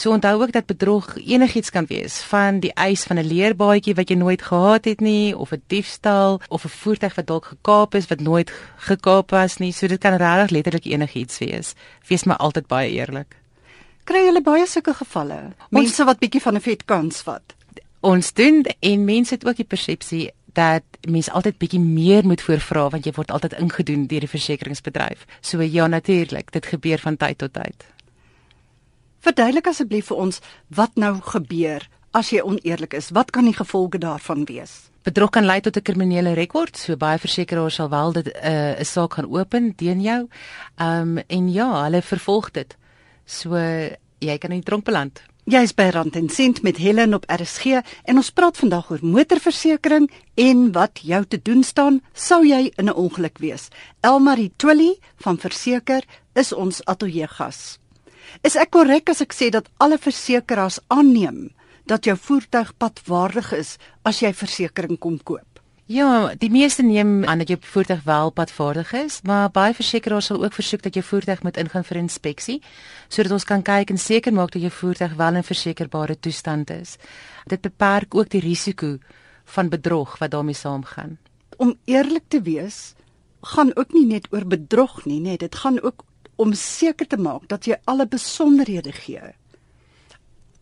So 0.00 0.10
onthou 0.10 0.40
ook 0.40 0.52
dat 0.52 0.66
bedrog 0.66 1.16
enigiets 1.16 1.70
kan 1.70 1.84
wees, 1.86 2.22
van 2.24 2.60
die 2.60 2.72
eis 2.72 3.02
van 3.02 3.18
'n 3.18 3.26
leerbaadjie 3.26 3.94
wat 3.94 4.08
jy 4.08 4.16
nooit 4.16 4.42
gehad 4.42 4.84
het 4.84 5.00
nie 5.00 5.36
of 5.36 5.52
'n 5.52 5.62
diefstal 5.66 6.40
of 6.48 6.64
'n 6.64 6.68
voertuig 6.68 7.14
wat 7.14 7.26
dalk 7.26 7.44
gekaap 7.44 7.94
is 7.94 8.06
wat 8.06 8.20
nooit 8.20 8.52
gekaap 8.76 9.30
was 9.30 9.56
nie. 9.56 9.72
So 9.72 9.86
dit 9.86 10.00
kan 10.00 10.16
regtig 10.16 10.50
letterlik 10.50 10.84
enigiets 10.84 11.38
wees. 11.38 11.74
Wees 12.06 12.24
maar 12.24 12.36
altyd 12.36 12.66
baie 12.66 12.90
eerlik. 12.90 13.36
Kry 14.04 14.18
jy 14.18 14.42
baie 14.42 14.66
sulke 14.66 14.94
gevalle? 14.94 15.52
Mense 15.68 16.04
wat 16.04 16.18
bietjie 16.18 16.40
van 16.40 16.54
'n 16.54 16.60
vet 16.60 16.84
kans 16.84 17.20
vat. 17.20 17.54
Ons 18.00 18.32
doen 18.32 18.64
en 18.80 19.04
mense 19.04 19.34
het 19.34 19.46
ook 19.46 19.56
die 19.56 19.64
persepsie 19.64 20.30
dat 20.52 20.82
mens 21.08 21.30
altyd 21.30 21.58
bietjie 21.58 21.80
meer 21.80 22.26
moet 22.26 22.42
voorvra 22.42 22.88
want 22.88 23.04
jy 23.04 23.12
word 23.12 23.30
altyd 23.30 23.52
ingedoen 23.52 24.06
deur 24.06 24.20
die 24.20 24.28
versekeringsbedryf. 24.28 25.26
So 25.40 25.60
ja 25.60 25.86
natuurlik, 25.86 26.52
dit 26.52 26.66
gebeur 26.66 26.98
van 26.98 27.16
tyd 27.16 27.38
tot 27.38 27.52
tyd. 27.52 27.84
Verduidelik 29.20 29.66
asseblief 29.66 30.06
vir 30.08 30.16
ons 30.16 30.40
wat 30.68 30.96
nou 30.96 31.18
gebeur 31.20 31.84
as 32.16 32.30
jy 32.32 32.40
oneerlik 32.40 32.94
is. 32.96 33.10
Wat 33.12 33.30
kan 33.30 33.44
die 33.44 33.56
gevolge 33.56 34.00
daarvan 34.00 34.46
wees? 34.48 34.90
Bedrog 35.04 35.30
kan 35.30 35.46
lei 35.46 35.60
tot 35.60 35.76
'n 35.76 35.82
kriminele 35.82 36.34
rekord, 36.34 36.76
so 36.76 36.96
baie 36.96 37.18
versekerings 37.18 37.74
sal 37.74 37.88
wel 37.88 38.12
dit 38.12 38.26
'n 38.26 38.76
uh, 38.78 38.84
saak 38.84 39.14
gaan 39.14 39.30
open 39.30 39.74
teen 39.74 40.00
jou. 40.00 40.28
Ehm 40.76 41.18
um, 41.18 41.24
en 41.28 41.52
ja, 41.52 41.84
hulle 41.84 42.02
vervolg 42.02 42.50
dit. 42.50 42.76
So 43.24 43.56
jy 44.18 44.38
kan 44.38 44.50
in 44.50 44.60
die 44.60 44.64
tronk 44.64 44.84
beland. 44.84 45.22
Jy 45.44 45.62
is 45.62 45.72
by 45.74 45.88
Rand 45.90 46.16
en 46.16 46.28
Sent 46.28 46.62
met 46.62 46.76
Helen 46.76 47.14
op 47.14 47.24
RSG 47.26 47.80
en 48.04 48.16
ons 48.16 48.30
praat 48.30 48.56
vandag 48.56 48.90
oor 48.90 49.00
motorversekering 49.02 50.10
en 50.34 50.72
wat 50.72 51.00
jou 51.02 51.24
te 51.24 51.40
doen 51.42 51.62
staan 51.62 52.00
sou 52.12 52.44
jy 52.46 52.70
in 52.76 52.86
'n 52.86 52.94
ongeluk 52.94 53.38
wees. 53.38 53.68
Elmarie 54.00 54.52
Twilly 54.56 54.98
van 55.16 55.38
Verseker 55.38 56.04
is 56.34 56.52
ons 56.52 56.84
ateljee 56.84 57.26
gas. 57.26 57.79
Is 58.42 58.56
ek 58.56 58.70
korrek 58.76 59.10
as 59.10 59.20
ek 59.24 59.34
sê 59.36 59.50
dat 59.50 59.68
alle 59.78 59.98
versekerings 59.98 60.80
aanneem 60.88 61.50
dat 61.90 62.06
jou 62.06 62.16
voertuig 62.16 62.72
padwaardig 62.78 63.52
is 63.58 63.76
as 64.06 64.20
jy 64.22 64.32
versekerings 64.32 65.00
kom 65.02 65.18
koop? 65.18 65.46
Ja, 65.90 66.30
die 66.38 66.52
meeste 66.54 66.84
neem 66.86 67.24
aan 67.26 67.40
dat 67.42 67.48
jou 67.50 67.58
voertuig 67.60 68.04
wel 68.06 68.30
padwaardig 68.30 68.92
is, 68.94 69.16
maar 69.26 69.50
baie 69.50 69.74
versekerings 69.74 70.28
sal 70.30 70.44
ook 70.44 70.54
versoek 70.54 70.84
dat 70.86 70.94
jou 70.94 71.02
voertuig 71.02 71.42
moet 71.42 71.58
ingaan 71.58 71.86
vir 71.88 71.98
inspeksie 71.98 72.60
sodat 73.08 73.34
ons 73.34 73.46
kan 73.48 73.64
kyk 73.66 73.90
en 73.90 73.98
seker 73.98 74.32
maak 74.32 74.52
dat 74.54 74.62
jou 74.62 74.70
voertuig 74.70 75.16
wel 75.18 75.40
in 75.40 75.46
versekerbare 75.48 76.14
toestand 76.14 76.70
is. 76.70 76.94
Dit 77.50 77.66
beperk 77.66 78.14
ook 78.14 78.30
die 78.30 78.44
risiko 78.44 78.98
van 79.56 79.68
bedrog 79.68 80.14
wat 80.22 80.30
daarmee 80.30 80.54
saamgaan. 80.54 81.18
Om 81.58 81.74
eerlik 81.90 82.28
te 82.28 82.38
wees, 82.46 82.94
gaan 83.42 83.74
ook 83.74 83.92
nie 83.92 84.06
net 84.06 84.30
oor 84.30 84.46
bedrog 84.46 85.04
nie, 85.04 85.18
nee, 85.20 85.36
dit 85.36 85.54
gaan 85.54 85.82
ook 85.82 86.04
om 86.40 86.54
seker 86.56 87.06
te 87.06 87.18
maak 87.20 87.48
dat 87.52 87.68
jy 87.68 87.76
alle 87.90 88.06
besonderhede 88.08 88.92
gee. 88.96 89.34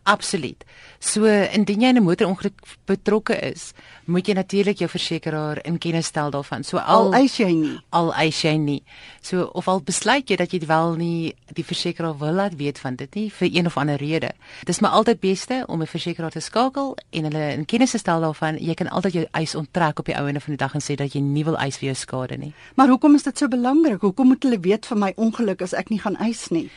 Absoluut. 0.09 0.63
So 0.99 1.29
indien 1.29 1.81
jy 1.81 1.89
in 1.93 1.97
'n 1.97 2.03
motorongeluk 2.03 2.61
betrokke 2.85 3.35
is, 3.39 3.73
moet 4.05 4.27
jy 4.27 4.33
natuurlik 4.33 4.77
jou 4.77 4.89
versekeraar 4.89 5.59
in 5.63 5.77
kennis 5.77 6.05
stel 6.05 6.31
daarvan. 6.31 6.63
So 6.63 6.77
al, 6.77 7.13
al 7.13 7.13
eis 7.13 7.37
jy 7.37 7.51
nie, 7.53 7.79
al 7.89 8.13
eis 8.13 8.41
jy 8.41 8.57
nie. 8.57 8.83
So 9.21 9.43
of 9.53 9.67
al 9.67 9.81
besluit 9.81 10.29
jy 10.29 10.35
dat 10.35 10.51
jy 10.51 10.59
wel 10.65 10.95
nie 10.95 11.35
die 11.53 11.63
versekeraar 11.63 12.17
wil 12.17 12.33
laat 12.33 12.55
weet 12.55 12.79
van 12.79 12.95
dit 12.95 13.15
nie 13.15 13.29
vir 13.31 13.49
een 13.53 13.65
of 13.65 13.77
ander 13.77 13.97
rede. 13.97 14.31
Dit 14.59 14.69
is 14.69 14.79
maar 14.79 14.91
altyd 14.91 15.19
beste 15.19 15.63
om 15.67 15.81
'n 15.81 15.87
versekeraar 15.87 16.31
te 16.31 16.39
skakel 16.39 16.97
en 17.09 17.23
hulle 17.23 17.53
in 17.53 17.65
kennis 17.65 17.91
te 17.91 17.97
stel 17.97 18.21
daarvan. 18.21 18.57
Jy 18.57 18.73
kan 18.73 18.87
altyd 18.87 19.13
jou 19.13 19.25
eis 19.31 19.55
onttrek 19.55 19.99
op 19.99 20.05
die 20.05 20.15
einde 20.15 20.39
van 20.39 20.55
die 20.55 20.65
dag 20.65 20.73
en 20.73 20.81
sê 20.81 20.95
dat 20.95 21.13
jy 21.13 21.21
nie 21.21 21.43
wil 21.43 21.57
eis 21.57 21.77
vir 21.77 21.85
jou 21.85 21.95
skade 21.95 22.37
nie. 22.37 22.53
Maar 22.75 22.87
hoekom 22.87 23.15
is 23.15 23.23
dit 23.23 23.37
so 23.37 23.47
belangrik? 23.47 24.01
Hoekom 24.01 24.27
moet 24.27 24.43
hulle 24.43 24.59
weet 24.59 24.85
van 24.85 24.99
my 24.99 25.13
ongeluk 25.15 25.61
as 25.61 25.73
ek 25.73 25.89
nie 25.89 25.99
gaan 25.99 26.15
eis 26.15 26.49
nie? 26.49 26.69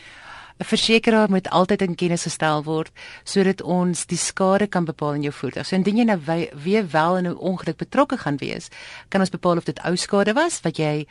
'n 0.58 0.64
versekeraar 0.64 1.30
moet 1.30 1.50
altyd 1.50 1.82
in 1.82 1.94
kennis 1.94 2.22
gestel 2.22 2.62
word 2.64 2.90
sodat 3.24 3.62
ons 3.62 4.06
die 4.06 4.18
skade 4.18 4.66
kan 4.66 4.84
bepaal 4.84 5.14
in 5.14 5.22
jou 5.22 5.32
voertuig. 5.32 5.66
So 5.66 5.76
indien 5.76 5.96
jy 5.96 6.04
nou 6.04 6.20
weer 6.64 6.90
wel 6.90 7.16
in 7.16 7.26
'n 7.26 7.36
ongeluk 7.36 7.76
betrokke 7.76 8.16
gaan 8.18 8.36
wees, 8.36 8.68
kan 9.08 9.20
ons 9.20 9.30
bepaal 9.30 9.56
of 9.56 9.64
dit 9.64 9.78
ou 9.84 9.96
skade 9.96 10.32
was 10.32 10.60
wat 10.60 10.76
jy 10.76 11.06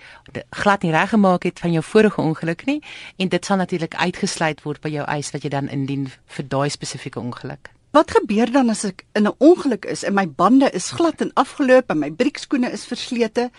glad 0.50 0.82
nie 0.84 0.92
reggemaak 0.92 1.44
het 1.44 1.60
van 1.60 1.72
jou 1.72 1.84
vorige 1.84 2.22
ongeluk 2.22 2.66
nie 2.66 2.82
en 3.18 3.28
dit 3.28 3.46
sal 3.46 3.58
natuurlik 3.58 3.96
uitgesluit 3.96 4.64
word 4.64 4.82
by 4.82 4.90
jou 4.90 5.06
eis 5.06 5.32
wat 5.32 5.44
jy 5.44 5.50
dan 5.50 5.70
indien 5.70 6.12
vir 6.26 6.48
daai 6.48 6.70
spesifieke 6.70 7.20
ongeluk. 7.20 7.70
Wat 7.92 8.12
gebeur 8.12 8.52
dan 8.52 8.70
as 8.70 8.86
ek 8.86 9.06
in 9.16 9.28
'n 9.28 9.36
ongeluk 9.38 9.86
is 9.86 10.04
en 10.04 10.14
my 10.14 10.28
bande 10.28 10.70
is 10.72 10.92
glad 10.92 11.22
en 11.22 11.34
afgeloop 11.34 11.90
en 11.90 12.00
my 12.00 12.12
briekskoene 12.12 12.72
is 12.72 12.86
verslete? 12.86 13.52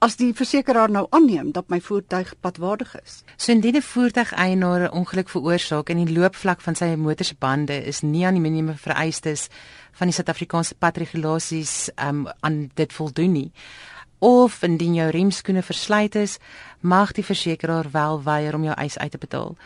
As 0.00 0.16
die 0.16 0.30
versekeraar 0.32 0.90
nou 0.90 1.04
aanneem 1.12 1.50
dat 1.52 1.68
my 1.68 1.80
voertuig 1.80 2.32
padwaardig 2.40 2.94
is. 3.02 3.22
So 3.36 3.52
indien 3.52 3.76
'n 3.76 3.82
voertuigeienaar 3.82 4.80
'n 4.80 4.92
ongeluk 4.92 5.28
veroorsaak 5.28 5.90
en 5.90 6.04
die 6.04 6.18
loopvlak 6.18 6.60
van 6.60 6.74
sy 6.74 6.94
motor 6.96 7.26
se 7.26 7.34
bande 7.38 7.84
is 7.84 8.00
nie 8.00 8.26
aan 8.26 8.34
die 8.34 8.40
minimum 8.50 8.76
vereistes 8.76 9.48
van 9.92 10.06
die 10.06 10.14
Suid-Afrikaanse 10.14 10.74
padregulasies 10.74 11.90
um, 11.96 12.26
aan 12.40 12.70
dit 12.74 12.92
voldoen 12.92 13.32
nie 13.32 13.52
of 14.20 14.62
indien 14.62 14.94
jou 14.94 15.10
remskoene 15.10 15.62
verslyt 15.62 16.14
is, 16.14 16.38
mag 16.80 17.12
die 17.12 17.24
versekeraar 17.24 17.90
wel 17.90 18.22
weier 18.22 18.54
om 18.54 18.64
jou 18.64 18.74
eis 18.76 18.98
uit 18.98 19.10
te 19.10 19.18
betaal. 19.18 19.56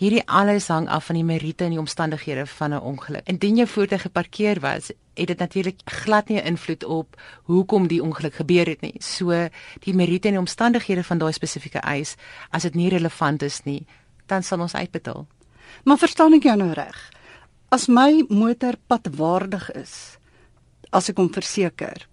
Hierdie 0.00 0.22
alles 0.24 0.68
hang 0.72 0.88
af 0.88 1.04
van 1.10 1.18
die 1.18 1.24
meriete 1.24 1.64
en 1.64 1.74
die 1.74 1.78
omstandighede 1.78 2.46
van 2.46 2.72
'n 2.72 2.80
ongeluk. 2.80 3.26
Indien 3.28 3.56
jou 3.56 3.68
voertuig 3.68 4.02
geparkeer 4.02 4.60
was, 4.60 4.90
het 5.20 5.28
dit 5.28 5.38
natuurlik 5.38 5.80
glad 5.84 6.28
nie 6.28 6.40
'n 6.40 6.46
invloed 6.46 6.84
op 6.84 7.20
hoekom 7.44 7.86
die 7.86 8.02
ongeluk 8.02 8.34
gebeur 8.34 8.66
het 8.66 8.80
nie. 8.80 8.96
So 8.98 9.48
die 9.80 9.94
meriete 9.94 10.28
en 10.28 10.34
die 10.34 10.40
omstandighede 10.40 11.04
van 11.04 11.18
daai 11.18 11.32
spesifieke 11.32 11.78
eis, 11.78 12.16
as 12.50 12.62
dit 12.62 12.74
nie 12.74 12.88
relevant 12.88 13.42
is 13.42 13.62
nie, 13.64 13.86
dan 14.26 14.42
sal 14.42 14.60
ons 14.60 14.74
uitbetaal. 14.74 15.26
Maar 15.84 15.98
verstaan 15.98 16.34
ek 16.34 16.42
jou 16.42 16.56
nou 16.56 16.72
reg? 16.72 17.10
As 17.68 17.86
my 17.86 18.24
motor 18.28 18.74
padwaardig 18.86 19.70
is, 19.72 20.18
as 20.90 21.08
ek 21.08 21.16
hom 21.16 21.32
verseker, 21.32 22.08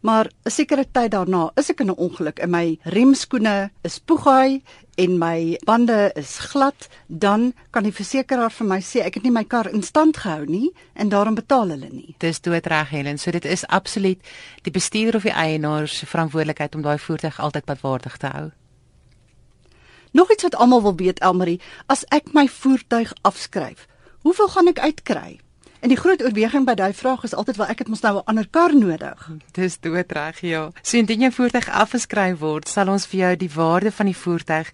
Maar 0.00 0.30
'n 0.44 0.50
sekere 0.50 0.86
tyd 0.90 1.10
daarna 1.10 1.50
is 1.54 1.70
ek 1.70 1.80
in 1.80 1.90
'n 1.90 1.96
ongeluk 1.96 2.38
en 2.38 2.50
my 2.50 2.78
remskoene 2.82 3.70
is 3.82 3.98
poegaai 3.98 4.62
en 4.98 5.18
my 5.18 5.58
bande 5.64 6.10
is 6.18 6.38
glad, 6.50 6.88
dan 7.06 7.52
kan 7.70 7.86
die 7.86 7.94
versekeraar 7.94 8.50
vir 8.50 8.66
my 8.66 8.78
sê 8.82 9.04
ek 9.06 9.20
het 9.20 9.26
nie 9.26 9.34
my 9.34 9.44
kar 9.46 9.68
in 9.70 9.84
stand 9.86 10.18
gehou 10.24 10.48
nie 10.50 10.72
en 10.98 11.12
daarom 11.12 11.36
betaal 11.38 11.70
hulle 11.70 11.90
nie. 11.92 12.16
Dis 12.18 12.42
doodreg 12.42 12.90
Helen, 12.90 13.18
so 13.18 13.30
dit 13.30 13.44
is 13.46 13.62
absoluut 13.66 14.18
die 14.66 14.74
bestuurder 14.74 15.20
of 15.20 15.28
die 15.28 15.34
eienaar 15.34 15.86
se 15.88 16.06
verantwoordelikheid 16.10 16.74
om 16.74 16.82
daai 16.82 16.98
voertuig 16.98 17.38
altyd 17.38 17.68
padwaardig 17.70 18.16
te 18.18 18.32
hou. 18.34 18.48
Nog 20.18 20.32
iets 20.32 20.48
wat 20.48 20.58
almal 20.58 20.82
wil 20.82 20.96
weet 20.98 21.22
Elmarie, 21.22 21.60
as 21.86 22.02
ek 22.10 22.32
my 22.34 22.48
voertuig 22.50 23.12
afskryf, 23.22 23.86
hoeveel 24.26 24.50
gaan 24.56 24.72
ek 24.74 24.82
uitkry? 24.82 25.38
En 25.80 25.92
die 25.92 25.98
groot 25.98 26.22
oorweging 26.22 26.64
by 26.66 26.74
daai 26.74 26.92
vraag 26.92 27.22
is 27.22 27.34
altyd 27.38 27.58
wel 27.60 27.68
ek 27.70 27.84
het 27.84 27.88
mos 27.88 28.00
nou 28.02 28.16
'n 28.18 28.26
ander 28.26 28.48
kar 28.50 28.74
nodig. 28.74 29.30
Dis 29.52 29.78
doodreg, 29.80 30.40
ja. 30.40 30.70
So 30.82 30.96
indien 30.96 31.20
jou 31.20 31.32
voertuig 31.32 31.68
afgeskryf 31.68 32.38
word, 32.38 32.68
sal 32.68 32.88
ons 32.88 33.06
vir 33.06 33.20
jou 33.20 33.36
die 33.36 33.50
waarde 33.54 33.92
van 33.92 34.06
die 34.06 34.16
voertuig 34.16 34.72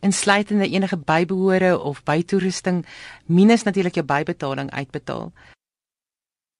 insluitende 0.00 0.68
enige 0.68 0.96
bybehore 0.96 1.78
of 1.78 2.02
bytoerusting 2.02 2.86
minus 3.26 3.62
natuurlik 3.62 3.94
jou 3.94 4.04
bybetaling 4.04 4.70
uitbetaal. 4.70 5.32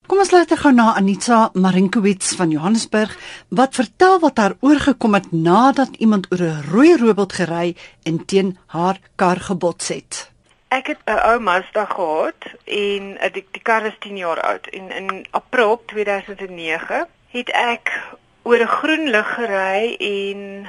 Kom 0.06 0.18
ons 0.18 0.30
luister 0.30 0.56
gou 0.56 0.72
na 0.72 0.94
Anita 0.94 1.50
Marinkowitz 1.54 2.34
van 2.34 2.50
Johannesburg 2.50 3.18
wat 3.48 3.74
vertel 3.74 4.20
wat 4.20 4.38
haar 4.38 4.56
oorgekom 4.60 5.14
het 5.14 5.32
nadat 5.32 5.96
iemand 5.98 6.26
oor 6.30 6.42
'n 6.42 6.62
rooi 6.70 6.96
robot 6.96 7.32
gery 7.32 7.76
en 8.02 8.24
teen 8.24 8.58
haar 8.66 9.00
kar 9.16 9.40
gebots 9.40 9.88
het. 9.88 10.35
Ek 10.68 10.86
het 10.86 10.98
'n 11.04 11.18
ou 11.30 11.40
Mazda 11.40 11.84
gehad 11.84 12.42
en 12.64 13.02
uh, 13.24 13.32
die, 13.32 13.46
die 13.50 13.62
kar 13.62 13.84
is 13.86 13.98
10 13.98 14.16
jaar 14.16 14.40
oud 14.40 14.66
en 14.66 14.90
in 14.90 15.26
April 15.30 15.82
2009 15.86 17.06
het 17.28 17.50
ek 17.50 18.02
oor 18.42 18.58
'n 18.58 18.74
groen 18.78 19.08
lig 19.08 19.34
gery 19.34 19.94
en 19.98 20.40
'n 20.60 20.68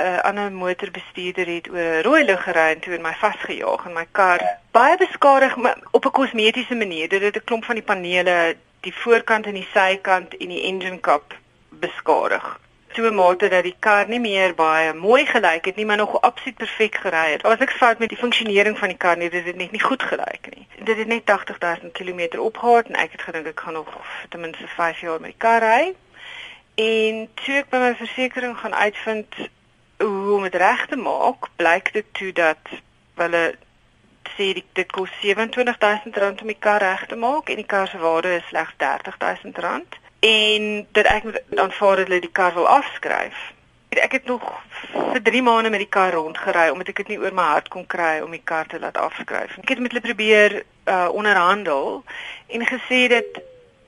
uh, 0.00 0.18
ander 0.20 0.52
motorbestuurder 0.52 1.46
het 1.46 1.68
oor 1.68 1.92
'n 2.00 2.02
rooi 2.02 2.24
lig 2.24 2.42
gery 2.42 2.68
en 2.72 2.80
toe 2.80 2.94
in 2.94 3.02
my 3.02 3.14
vasgejaag 3.14 3.86
in 3.86 3.92
my 3.92 4.06
kar. 4.12 4.40
Baie 4.70 4.96
beskadig 4.96 5.56
op 5.90 6.04
'n 6.04 6.10
kosmetiese 6.10 6.74
manier. 6.74 7.08
Dit 7.08 7.22
het 7.22 7.36
'n 7.36 7.44
klomp 7.44 7.64
van 7.64 7.74
die 7.74 7.84
panele, 7.84 8.56
die 8.80 8.94
voorkant 8.94 9.46
en 9.46 9.54
die 9.54 9.68
sykant 9.72 10.36
en 10.36 10.48
die 10.48 10.62
engine 10.62 11.00
cap 11.00 11.34
beskadig 11.68 12.60
so 12.94 13.06
'n 13.08 13.14
mate 13.14 13.48
dat 13.48 13.62
die 13.62 13.76
kar 13.78 14.08
nie 14.08 14.20
meer 14.20 14.54
baie 14.54 14.92
mooi 14.94 15.26
gelyk 15.26 15.64
het 15.64 15.76
nie, 15.76 15.86
maar 15.86 15.96
nog 15.96 16.20
absoluut 16.20 16.56
perfek 16.56 16.94
gery 16.94 17.30
het. 17.32 17.44
As 17.44 17.58
ek 17.58 17.70
fout 17.70 17.98
met 17.98 18.08
die 18.08 18.18
funksionering 18.18 18.78
van 18.78 18.88
die 18.88 18.96
kar 18.96 19.16
nie, 19.16 19.30
dit 19.30 19.44
het 19.44 19.56
net 19.56 19.70
nie 19.70 19.80
goed 19.80 20.02
gelyk 20.02 20.46
nie. 20.54 20.66
Dit 20.84 20.96
het 20.96 21.06
net 21.06 21.30
80000 21.30 21.92
km 21.92 22.38
opgehard 22.38 22.88
en 22.88 22.94
ek 22.94 23.12
het 23.12 23.22
gedink 23.22 23.46
ek 23.46 23.60
gaan 23.60 23.72
nog 23.72 23.88
ten 24.28 24.40
minste 24.40 24.68
5 24.68 25.00
jaar 25.00 25.20
met 25.20 25.30
die 25.30 25.38
kar 25.38 25.60
ry. 25.60 25.94
En 26.74 27.28
toe 27.34 27.54
ek 27.54 27.68
by 27.70 27.76
my 27.76 27.94
versekerings 27.94 28.60
gaan 28.60 28.74
uitvind 28.74 29.34
hoe 29.96 30.34
om 30.34 30.42
dit 30.42 30.54
reg 30.54 30.86
te 30.86 30.96
maak, 30.96 31.48
blyk 31.56 31.92
dit 31.92 32.06
toe 32.12 32.32
dat 32.32 32.58
hulle 33.14 33.54
sê 34.36 34.52
dit, 34.52 34.64
dit 34.72 34.92
kos 34.92 35.10
27000 35.20 36.16
rand 36.16 36.40
om 36.40 36.46
die 36.46 36.58
kar 36.58 36.80
reg 36.80 37.06
te 37.06 37.16
maak 37.16 37.48
en 37.48 37.56
die 37.56 37.68
kar 37.68 37.88
se 37.88 37.98
waarde 37.98 38.34
is 38.34 38.48
slegs 38.48 38.74
30000 38.76 39.58
rand 39.58 40.00
en 40.22 40.86
dat 40.92 41.04
ek 41.04 41.24
aanvaar 41.56 41.96
dat 41.96 42.06
hulle 42.06 42.20
die 42.20 42.32
kar 42.32 42.54
wil 42.54 42.68
afskryf. 42.68 43.38
Ek 43.88 44.12
het 44.12 44.24
nog 44.24 44.44
vir 44.92 45.22
3 45.22 45.42
maande 45.42 45.70
met 45.70 45.82
die 45.82 45.88
kar 45.88 46.12
rondgery 46.12 46.68
omdat 46.70 46.88
ek 46.88 47.02
dit 47.02 47.08
nie 47.12 47.18
oor 47.18 47.34
my 47.34 47.48
hart 47.50 47.68
kon 47.68 47.86
kry 47.86 48.20
om 48.22 48.30
die 48.30 48.44
kar 48.44 48.66
te 48.70 48.78
laat 48.78 48.96
afskryf. 48.96 49.58
Ek 49.58 49.74
het 49.74 49.82
met 49.82 49.90
hulle 49.90 50.04
probeer 50.06 50.62
uh 50.86 51.08
onderhandel 51.10 52.04
en 52.46 52.66
gesê 52.66 53.08
dat 53.10 53.42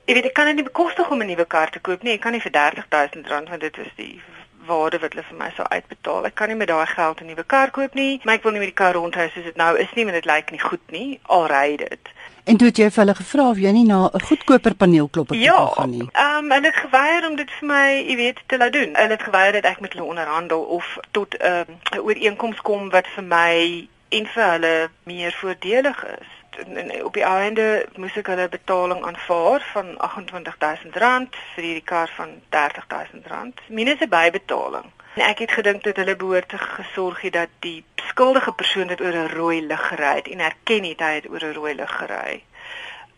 jy 0.05 0.13
weet 0.13 0.29
ek 0.29 0.35
kan 0.37 0.51
dit 0.51 0.59
nie 0.59 0.67
bekostig 0.67 1.09
om 1.09 1.23
'n 1.23 1.31
nuwe 1.31 1.45
kar 1.45 1.71
te 1.71 1.79
koop 1.79 2.03
nie. 2.03 2.13
Ek 2.19 2.21
kan 2.21 2.35
nie 2.35 2.43
vir 2.43 2.51
30000 2.51 3.27
rand 3.27 3.49
want 3.49 3.61
dit 3.61 3.77
is 3.77 3.93
die 3.95 4.21
waarde 4.65 4.99
wat 4.99 5.13
hulle 5.13 5.25
vir 5.29 5.37
my 5.39 5.49
sou 5.55 5.65
uitbetaal. 5.71 6.25
Ek 6.25 6.35
kan 6.35 6.51
nie 6.51 6.59
met 6.59 6.67
daai 6.67 6.85
geld 6.85 7.21
'n 7.21 7.31
nuwe 7.31 7.43
kar 7.43 7.71
koop 7.71 7.93
nie, 7.93 8.21
maar 8.23 8.35
ek 8.35 8.43
wil 8.43 8.51
nie 8.51 8.59
met 8.59 8.73
die 8.73 8.81
kar 8.83 8.93
rondhou 8.93 9.29
soos 9.29 9.43
dit 9.43 9.55
nou 9.55 9.77
is 9.77 9.93
nie, 9.95 10.05
want 10.05 10.15
dit 10.15 10.25
lyk 10.25 10.51
nie 10.51 10.59
goed 10.59 10.91
nie. 10.91 11.19
Al 11.23 11.47
ry 11.47 11.75
dit. 11.77 12.09
En 12.45 12.57
toe 12.57 12.67
het 12.67 12.77
jy 12.77 12.87
vir 12.93 13.01
hulle 13.01 13.15
gevra 13.17 13.43
of 13.49 13.57
jy 13.57 13.71
nie 13.73 13.85
na 13.85 13.99
'n 14.13 14.21
goedkoper 14.21 14.75
paneelklopper 14.75 15.35
ja, 15.35 15.55
kan 15.55 15.71
gaan 15.77 15.89
nie. 15.89 16.07
Ja, 16.11 16.37
ehm 16.37 16.43
um, 16.45 16.51
hulle 16.51 16.65
het 16.65 16.75
geweier 16.75 17.27
om 17.29 17.35
dit 17.35 17.51
vir 17.59 17.67
my, 17.67 17.87
jy 18.09 18.15
weet, 18.15 18.39
te 18.45 18.57
laat 18.57 18.73
doen. 18.73 18.91
Hulle 18.93 19.15
het 19.17 19.23
geweier 19.23 19.51
dat 19.51 19.65
ek 19.71 19.79
met 19.79 19.93
hulle 19.93 20.05
onderhandel 20.05 20.61
of 20.61 20.97
tot 21.11 21.37
ehm, 21.37 21.71
'n 21.71 21.97
uh, 21.97 22.05
ooreenkoms 22.05 22.61
kom 22.61 22.89
wat 22.89 23.07
vir 23.15 23.23
my 23.23 23.87
en 24.09 24.27
vir 24.27 24.49
hulle 24.51 24.89
meer 25.03 25.33
voordelig 25.41 26.05
is. 26.05 26.29
En, 26.57 26.77
en 26.77 27.03
op 27.05 27.13
die 27.13 27.23
einde 27.23 27.85
moes 27.95 28.17
ek 28.17 28.27
hulle 28.27 28.49
betaling 28.49 29.01
aanvaar 29.05 29.65
van 29.73 29.87
R28000 30.09 31.39
vir 31.55 31.63
hierdie 31.63 31.83
kar 31.83 32.11
van 32.15 32.29
R30000 32.49 33.65
minus 33.67 33.99
'n 33.99 34.09
bybetaling. 34.09 34.94
En 35.15 35.23
ek 35.23 35.39
het 35.39 35.51
gedink 35.51 35.83
dat 35.83 35.95
hulle 35.95 36.15
behoort 36.15 36.49
te 36.49 36.57
gesorg 36.57 37.21
het 37.21 37.33
dat 37.33 37.51
die 37.59 37.85
skuldige 37.95 38.51
persoon 38.51 38.87
dit 38.87 39.01
oor 39.01 39.15
'n 39.15 39.29
rooi 39.31 39.61
lig 39.65 39.87
gery 39.87 40.15
het 40.15 40.27
en 40.27 40.39
erken 40.39 40.83
het 40.83 40.99
hy 40.99 41.13
het 41.15 41.29
oor 41.29 41.43
'n 41.43 41.53
rooi 41.53 41.75
lig 41.75 41.95
gery. 41.97 42.43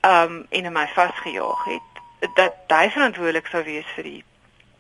Um 0.02 0.46
en 0.50 0.72
my 0.74 0.88
vasgejaag 0.94 1.64
het 1.64 2.36
dat 2.36 2.54
hy 2.68 2.90
verantwoordelik 2.90 3.48
sou 3.48 3.64
wees 3.64 3.90
vir 3.96 4.04
die 4.04 4.24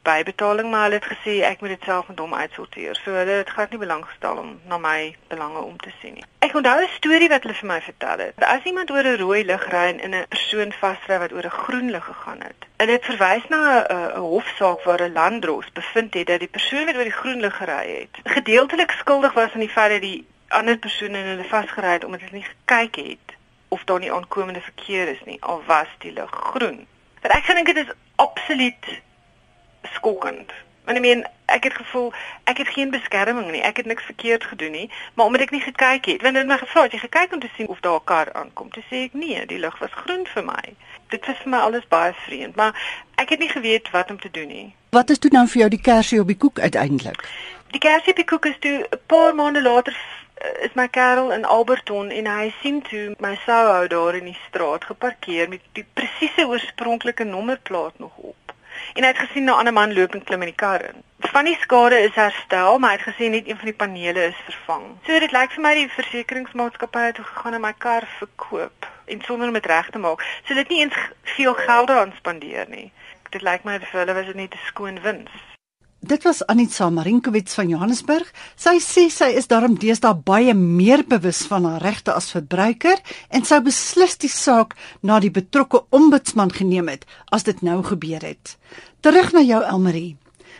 bybetaling 0.08 0.70
maar 0.72 0.88
hulle 0.88 1.00
het 1.00 1.10
gesê 1.12 1.36
ek 1.48 1.62
moet 1.62 1.76
dit 1.76 1.88
self 1.90 2.08
met 2.12 2.20
hom 2.24 2.34
uitsorteer. 2.34 2.96
So 3.04 3.16
hulle 3.20 3.40
het 3.42 3.54
glad 3.56 3.74
nie 3.74 3.82
belang 3.82 4.06
gestel 4.06 4.40
om 4.44 4.54
na 4.72 4.80
my 4.82 5.16
belange 5.34 5.62
om 5.62 5.78
te 5.84 5.92
sien 6.02 6.14
nie. 6.20 6.26
Ek 6.48 6.56
onthou 6.60 6.78
'n 6.82 6.96
storie 6.96 7.30
wat 7.30 7.44
hulle 7.44 7.60
vir 7.62 7.70
my 7.74 7.82
vertel 7.82 8.24
het. 8.26 8.44
As 8.56 8.64
iemand 8.64 8.92
oor 8.92 9.04
'n 9.04 9.20
rooi 9.24 9.44
lig 9.46 9.68
ry 9.74 9.88
en 10.06 10.16
'n 10.16 10.26
persoon 10.30 10.72
vasry 10.80 11.18
wat 11.24 11.34
oor 11.34 11.46
'n 11.46 11.60
groen 11.64 11.92
lig 11.92 12.06
gegaan 12.06 12.42
het. 12.42 12.60
Hulle 12.78 12.92
het 12.92 13.06
verwys 13.06 13.46
na 13.50 13.62
'n 13.90 14.20
hofsaak 14.20 14.84
waar 14.84 15.02
'n 15.02 15.14
landdros 15.14 15.72
bevind 15.74 16.14
het 16.14 16.28
dat 16.28 16.40
die 16.40 16.56
persoon 16.58 16.86
wat 16.86 16.96
oor 16.96 17.10
die 17.12 17.22
groen 17.22 17.40
lig 17.40 17.58
gery 17.58 17.88
het, 18.00 18.14
gedeeltelik 18.24 18.92
skuldig 18.92 19.34
was 19.34 19.54
aan 19.54 19.66
die 19.66 19.76
feit 19.78 19.92
dat 19.92 20.02
die 20.02 20.26
ander 20.48 20.78
persoon 20.78 21.16
in 21.16 21.26
hulle 21.26 21.44
vasgery 21.44 21.88
het 21.88 22.04
omdat 22.04 22.20
hulle 22.20 22.40
nie 22.40 22.52
gekyk 22.54 22.96
het 22.96 23.36
of 23.68 23.84
daar 23.84 24.00
nie 24.00 24.14
aankomende 24.14 24.62
verkeer 24.62 25.08
is 25.08 25.24
nie 25.26 25.42
al 25.42 25.64
was 25.66 25.88
die 25.98 26.12
lig 26.12 26.32
groen. 26.32 26.88
Maar 27.22 27.32
ek 27.32 27.48
dink 27.48 27.66
dit 27.66 27.78
is 27.78 27.94
absoluut 28.16 28.86
skokkend 29.94 30.52
Want 30.88 31.00
ek 31.00 31.04
meen, 31.04 31.26
ek 31.46 31.64
het 31.64 31.74
gevoel 31.74 32.14
ek 32.44 32.58
het 32.58 32.68
geen 32.68 32.90
beskerming 32.90 33.52
nie. 33.52 33.62
Ek 33.62 33.78
het 33.78 33.86
niks 33.86 34.04
verkeerd 34.04 34.44
gedoen 34.44 34.72
nie, 34.72 34.90
maar 35.14 35.26
omdat 35.26 35.42
ek 35.42 35.52
nie 35.52 35.62
gekyk 35.62 36.06
het, 36.06 36.22
want 36.22 36.40
hulle 36.40 36.46
het 36.46 36.48
my 36.48 36.58
gevra, 36.58 36.84
"Het 36.84 36.92
jy 36.92 37.00
gekyk 37.00 37.34
om 37.34 37.40
te 37.40 37.50
sien 37.56 37.68
of 37.68 37.80
daar 37.80 38.00
'n 38.00 38.04
kar 38.04 38.34
aankom?" 38.34 38.70
Toe 38.72 38.84
sê 38.84 38.96
ek, 39.08 39.14
"Nee, 39.14 39.46
die 39.46 39.60
lig 39.60 39.80
was 39.80 39.92
groen 39.92 40.26
vir 40.34 40.44
my." 40.44 40.64
Dit 41.10 41.26
was 41.26 41.36
vir 41.38 41.50
my 41.50 41.58
alles 41.58 41.88
baie 41.88 42.14
vreemd, 42.14 42.56
maar 42.56 43.02
ek 43.16 43.30
het 43.30 43.40
nie 43.40 43.50
geweet 43.50 43.92
wat 43.92 44.12
om 44.12 44.20
te 44.20 44.32
doen 44.32 44.48
nie. 44.48 44.76
Wat 44.90 45.10
is 45.10 45.20
toe 45.20 45.32
nou 45.32 45.48
vir 45.48 45.60
jou 45.60 45.70
die 45.70 45.82
kersie 45.82 46.20
op 46.20 46.28
die 46.28 46.38
koek 46.38 46.60
uiteindelik? 46.60 47.30
Die 47.72 47.80
kersie 47.80 48.10
op 48.10 48.16
die 48.16 48.26
koek 48.26 48.46
is 48.46 48.60
toe 48.60 48.88
'n 48.92 49.00
paar 49.06 49.36
maande 49.36 49.62
later 49.62 49.98
is 50.60 50.74
my 50.74 50.88
kerel 50.88 51.32
in 51.32 51.46
Alberton 51.46 52.10
en 52.10 52.26
hy 52.26 52.54
sien 52.62 52.82
toe 52.82 53.16
my 53.20 53.36
souhou 53.46 53.88
daar 53.88 54.16
in 54.16 54.24
die 54.24 54.40
straat 54.48 54.84
geparkeer 54.86 55.50
met 55.50 55.62
die 55.72 55.86
presiese 55.94 56.48
oorspronklike 56.48 57.24
nommerplaat 57.24 58.00
nog 58.00 58.12
op 58.16 58.47
en 58.98 59.04
hy 59.04 59.10
het 59.14 59.18
gesien 59.18 59.46
'n 59.46 59.50
ander 59.50 59.74
man 59.74 59.94
loop 59.94 60.14
en 60.14 60.24
klim 60.24 60.42
in 60.42 60.52
die 60.52 60.62
kar 60.64 60.82
in. 60.82 61.04
Van 61.20 61.46
die 61.46 61.58
skade 61.62 62.00
is 62.00 62.16
herstel, 62.16 62.80
maar 62.80 62.90
hy 62.90 62.96
het 62.96 63.14
gesien 63.14 63.32
net 63.32 63.48
een 63.48 63.58
van 63.58 63.66
die 63.66 63.74
panele 63.74 64.24
is 64.28 64.40
vervang. 64.46 64.84
So 65.06 65.20
dit 65.20 65.32
lyk 65.32 65.52
vir 65.52 65.62
my 65.62 65.74
die 65.74 65.90
versekeringsmaatskappy 65.90 67.00
het 67.00 67.18
gegaan 67.18 67.54
en 67.54 67.62
my 67.62 67.74
kar 67.78 68.08
verkoop 68.18 68.88
en 69.06 69.22
sonder 69.22 69.48
om 69.48 69.54
dit 69.54 69.66
reg 69.66 69.90
te 69.90 70.00
maak. 70.00 70.26
So 70.48 70.54
dit 70.54 70.70
nie 70.70 70.80
eens 70.80 70.98
veel 71.24 71.54
geld 71.54 71.88
daaraan 71.88 72.14
spandeer 72.18 72.66
nie. 72.70 72.92
Dit 73.30 73.42
lyk 73.42 73.64
my 73.64 73.80
vir 73.80 74.00
hulle 74.00 74.14
was 74.14 74.26
dit 74.26 74.36
net 74.36 74.54
'n 74.54 74.66
skoon 74.66 75.02
wins. 75.02 75.57
Dit 76.00 76.24
was 76.24 76.46
Anitsa 76.46 76.90
Marinkowitz 76.90 77.56
van 77.58 77.70
Johannesburg. 77.70 78.28
Sy 78.56 78.78
sê 78.84 79.08
sy 79.10 79.32
is 79.40 79.50
daarom 79.50 79.80
deesdae 79.82 80.14
baie 80.14 80.54
meer 80.54 81.02
bewus 81.10 81.40
van 81.50 81.66
haar 81.66 81.82
regte 81.82 82.14
as 82.14 82.30
verbruiker 82.36 83.02
en 83.34 83.46
sou 83.46 83.58
beslis 83.66 84.14
die 84.22 84.30
saak 84.30 84.76
na 85.02 85.18
die 85.20 85.34
betrokke 85.34 85.82
ombudsman 85.90 86.54
geneem 86.54 86.92
het 86.94 87.08
as 87.34 87.48
dit 87.50 87.64
nou 87.66 87.82
gebeur 87.84 88.22
het. 88.22 88.58
Terug 89.02 89.34
na 89.34 89.42
jou 89.42 89.64
Elmarie. 89.66 90.18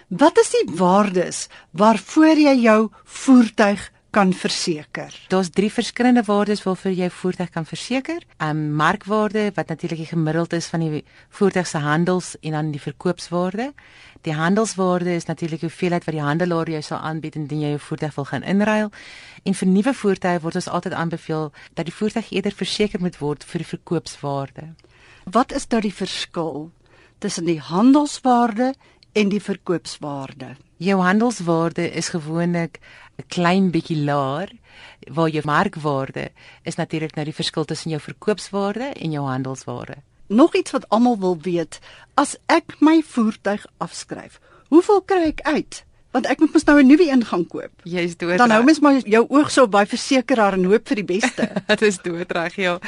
Wat 0.10 0.42
is 0.42 0.50
die 0.56 0.66
waardes 0.74 1.46
waarvoor 1.78 2.42
jy 2.42 2.56
jou 2.64 2.80
voertuig 3.06 3.92
kan 4.18 4.34
verseker. 4.34 5.14
Daar's 5.30 5.50
drie 5.54 5.70
verskillende 5.70 6.24
waardes 6.26 6.64
waarvoor 6.66 6.92
jy 6.92 7.10
voertuig 7.14 7.50
kan 7.54 7.66
verseker. 7.66 8.22
'n 8.38 8.50
um, 8.50 8.74
Markwaarde 8.76 9.52
wat 9.54 9.68
natuurlik 9.68 9.98
die 9.98 10.14
gemiddeld 10.14 10.54
is 10.54 10.66
van 10.66 10.80
die 10.80 11.04
voertuig 11.30 11.68
se 11.68 11.78
handels 11.78 12.36
en 12.42 12.52
dan 12.52 12.72
die 12.72 12.82
verkoopswaarde. 12.82 13.74
Die 14.22 14.34
handelswaarde 14.34 15.14
is 15.16 15.26
natuurlik 15.26 15.62
hoeveelheid 15.62 16.06
wat 16.06 16.16
die 16.16 16.24
handelaar 16.24 16.70
jou 16.70 16.82
sal 16.82 16.98
aanbied 16.98 17.36
indien 17.36 17.60
jy 17.60 17.70
jou 17.70 17.80
voertuig 17.80 18.16
wil 18.16 18.26
gaan 18.26 18.44
inruil. 18.44 18.90
En 19.44 19.54
vir 19.54 19.68
nuwe 19.68 19.94
voertuie 19.94 20.40
word 20.40 20.56
ons 20.56 20.68
altyd 20.68 20.94
aanbeveel 20.94 21.52
dat 21.74 21.86
die 21.86 21.96
voertuig 21.96 22.32
eerder 22.32 22.52
verseker 22.52 23.00
moet 23.00 23.18
word 23.18 23.44
vir 23.44 23.58
die 23.58 23.72
verkoopswaarde. 23.76 24.74
Wat 25.24 25.52
is 25.52 25.68
nou 25.68 25.82
die 25.82 25.94
verskil 25.94 26.72
tussen 27.18 27.46
die 27.46 27.60
handelswaarde 27.60 28.74
en 29.18 29.30
die 29.34 29.42
verkoopswaarde? 29.42 30.56
Jou 30.78 31.02
handelswaarde 31.02 31.90
is 31.92 32.10
gewoonlik 32.14 32.80
'n 33.18 33.26
klein 33.28 33.72
bietjie 33.72 34.04
laer 34.04 34.52
waar 35.12 35.30
jou 35.30 35.42
markwaarde 35.46 36.30
is 36.64 36.76
natuurlik 36.76 37.16
nou 37.16 37.26
die 37.26 37.34
verskil 37.34 37.66
tussen 37.66 37.90
jou 37.90 38.02
verkoopswaarde 38.02 38.94
en 38.94 39.12
jou 39.12 39.26
handelswaarde. 39.26 39.96
Nog 40.28 40.56
iets 40.56 40.72
wat 40.72 40.90
almal 40.90 41.18
wil 41.20 41.38
weet, 41.42 41.80
as 42.14 42.38
ek 42.46 42.76
my 42.80 43.02
voertuig 43.02 43.66
afskryf, 43.78 44.40
hoeveel 44.68 45.02
kry 45.02 45.24
ek 45.24 45.42
uit? 45.42 45.86
Want 46.12 46.26
ek 46.26 46.40
moet 46.40 46.54
mos 46.54 46.64
nou 46.64 46.80
'n 46.82 46.88
nuwe 46.88 47.10
een 47.10 47.26
gaan 47.26 47.48
koop. 47.48 47.72
Jy's 47.84 48.18
dood. 48.18 48.38
Dan 48.38 48.50
hou 48.50 48.64
mens 48.64 48.80
maar 48.80 49.00
jou 49.00 49.26
oog 49.30 49.52
so 49.52 49.68
by 49.68 49.86
versekeraar 49.86 50.54
en 50.54 50.64
hoop 50.66 50.88
vir 50.88 50.96
die 50.96 51.20
beste. 51.20 51.52
Dit 51.68 51.82
is 51.82 51.98
doodreg, 51.98 52.56
ja. 52.56 52.80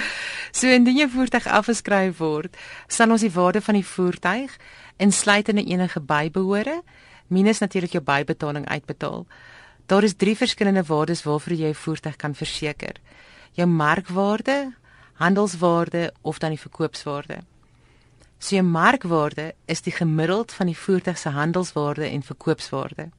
So 0.52 0.68
indien 0.68 0.98
jou 0.98 1.10
voertuig 1.10 1.48
afgeskryf 1.48 2.18
word, 2.18 2.58
sal 2.88 3.12
ons 3.12 3.22
die 3.22 3.32
waarde 3.32 3.62
van 3.62 3.76
die 3.76 3.86
voertuig 3.86 4.58
insluitende 5.00 5.64
enige 5.64 6.00
bybehore 6.00 6.82
minus 7.28 7.60
natuurlik 7.60 7.92
jou 7.96 8.04
bybetaling 8.04 8.68
uitbetaal. 8.68 9.26
Daar 9.86 10.04
is 10.04 10.16
drie 10.16 10.36
verskillende 10.38 10.84
waardes 10.84 11.24
waarvoor 11.24 11.54
jy 11.54 11.70
'n 11.70 11.74
voertuig 11.84 12.16
kan 12.16 12.36
verseker. 12.36 12.96
Jou 13.52 13.68
markwaarde, 13.68 14.74
handelswaarde 15.14 16.14
of 16.22 16.38
dan 16.38 16.50
die 16.50 16.60
verkoopswaarde. 16.60 17.38
So 18.38 18.56
jou 18.56 18.66
markwaarde 18.66 19.54
is 19.66 19.82
die 19.82 19.94
gemiddeld 19.94 20.52
van 20.52 20.66
die 20.66 20.78
voertuig 20.78 21.18
se 21.18 21.30
handelswaarde 21.30 22.06
en 22.06 22.24
verkoopswaarde. 22.24 23.10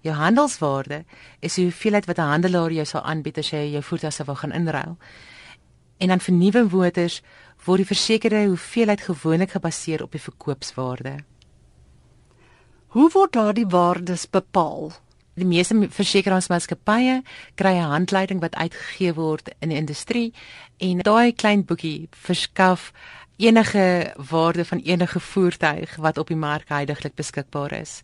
Jou 0.00 0.14
handelswaarde 0.14 1.04
is 1.40 1.54
die 1.54 1.64
hoeveelheid 1.64 2.06
wat 2.06 2.18
'n 2.18 2.30
handelaar 2.32 2.72
jou 2.72 2.84
sal 2.84 3.02
aanbied 3.02 3.38
as 3.38 3.50
jy 3.50 3.70
jou 3.72 3.82
voertuig 3.82 4.12
sou 4.12 4.26
wil 4.26 4.34
gaan 4.36 4.52
inruil. 4.52 4.96
En 5.96 6.08
dan 6.08 6.20
vir 6.20 6.34
nuwe 6.34 6.68
motors 6.70 7.22
word 7.68 7.84
die 7.84 7.90
versekerde 7.90 8.46
hoeveelheid 8.46 9.02
gewoonlik 9.04 9.52
gebaseer 9.56 10.02
op 10.02 10.14
die 10.16 10.22
verkoopswaarde. 10.22 11.18
Hoe 12.96 13.10
word 13.12 13.34
daardie 13.36 13.66
waardes 13.68 14.24
bepaal? 14.32 14.94
Die 15.38 15.46
meeste 15.46 15.76
versekeringsmaatskappye 15.92 17.20
kry 17.60 17.74
'n 17.76 17.92
handleiding 17.92 18.40
wat 18.40 18.56
uitgegee 18.56 19.12
word 19.14 19.50
in 19.60 19.68
die 19.68 19.78
industrie 19.78 20.32
en 20.78 20.98
daai 20.98 21.32
klein 21.32 21.64
boekie 21.64 22.08
verskaf 22.10 22.92
enige 23.36 24.14
waarde 24.30 24.64
van 24.64 24.78
enige 24.78 25.20
voertuig 25.20 25.96
wat 25.96 26.18
op 26.18 26.26
die 26.26 26.36
mark 26.36 26.68
heidaglik 26.68 27.14
beskikbaar 27.14 27.72
is. 27.72 28.02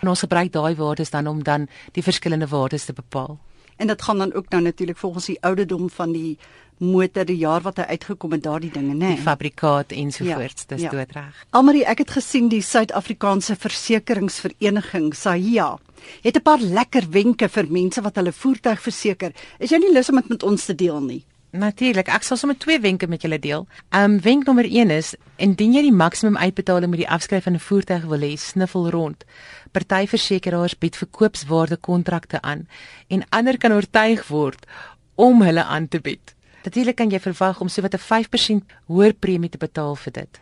En 0.00 0.08
ons 0.08 0.20
gebruik 0.20 0.52
daai 0.52 0.74
waardes 0.74 1.10
dan 1.10 1.26
om 1.26 1.42
dan 1.42 1.68
die 1.92 2.02
verskillende 2.02 2.46
waardes 2.46 2.84
te 2.84 2.92
bepaal. 2.92 3.38
En 3.76 3.86
dit 3.86 4.02
gaan 4.02 4.18
dan 4.18 4.32
ook 4.32 4.48
nou 4.48 4.62
natuurlik 4.62 4.96
volgens 4.96 5.26
die 5.26 5.42
ouderdom 5.42 5.90
van 5.90 6.12
die 6.12 6.38
motor, 6.78 7.24
die 7.24 7.38
jaar 7.38 7.62
wat 7.62 7.76
hy 7.76 7.84
uitgekom 7.94 8.32
het, 8.36 8.42
daardie 8.42 8.70
dinge, 8.70 8.94
né? 8.94 9.14
Die 9.14 9.22
fabrikaat 9.22 9.92
ensovoorts, 9.92 10.66
ja, 10.66 10.74
dis 10.74 10.86
ja. 10.86 10.90
doodreg. 10.90 11.44
Almarie, 11.50 11.84
ek 11.84 12.04
het 12.04 12.10
gesien 12.10 12.48
die 12.48 12.62
Suid-Afrikaanse 12.62 13.56
Versekeringsvereniging, 13.56 15.14
SAHIA, 15.14 15.78
het 16.22 16.36
'n 16.36 16.42
paar 16.42 16.60
lekker 16.60 17.06
wenke 17.10 17.48
vir 17.48 17.66
mense 17.68 18.02
wat 18.02 18.16
hulle 18.16 18.32
voertuig 18.32 18.80
verseker. 18.80 19.32
Is 19.58 19.70
jy 19.70 19.78
nie 19.78 19.92
lus 19.92 20.10
om 20.10 20.16
dit 20.16 20.28
met 20.28 20.42
ons 20.42 20.64
te 20.64 20.74
deel 20.74 21.00
nie? 21.00 21.24
Natuurlik, 21.54 22.08
ek 22.10 22.24
sal 22.26 22.36
sommer 22.36 22.56
twee 22.58 22.80
wenke 22.82 23.06
met 23.06 23.22
julle 23.22 23.38
deel. 23.38 23.66
Um 23.94 24.16
wenk 24.20 24.46
nommer 24.46 24.66
1 24.66 24.90
is 24.90 25.14
indien 25.36 25.72
jy 25.72 25.82
die 25.82 25.94
maksimum 25.94 26.36
uitbetaling 26.36 26.90
met 26.90 26.98
die 26.98 27.08
afskryf 27.08 27.44
van 27.44 27.54
'n 27.54 27.62
voertuig 27.62 28.04
wil 28.10 28.18
hê, 28.26 28.34
sniffel 28.36 28.90
rond. 28.90 29.24
Party 29.70 30.06
versekeraars 30.06 30.74
bied 30.78 30.96
verkoopswaarde 30.96 31.76
kontrakte 31.76 32.42
aan 32.42 32.66
en 33.08 33.22
ander 33.30 33.58
kan 33.58 33.72
oortuig 33.72 34.26
word 34.26 34.66
om 35.14 35.42
hulle 35.42 35.62
aan 35.62 35.88
te 35.88 36.00
bied. 36.00 36.33
Natuurlik 36.64 36.96
kan 36.96 37.10
jy 37.12 37.20
verwag 37.20 37.60
om 37.60 37.68
sowat 37.68 37.94
'n 37.94 37.98
5% 37.98 38.72
hoër 38.86 39.12
premie 39.12 39.50
te 39.50 39.58
betaal 39.58 39.96
vir 39.96 40.12
dit. 40.12 40.40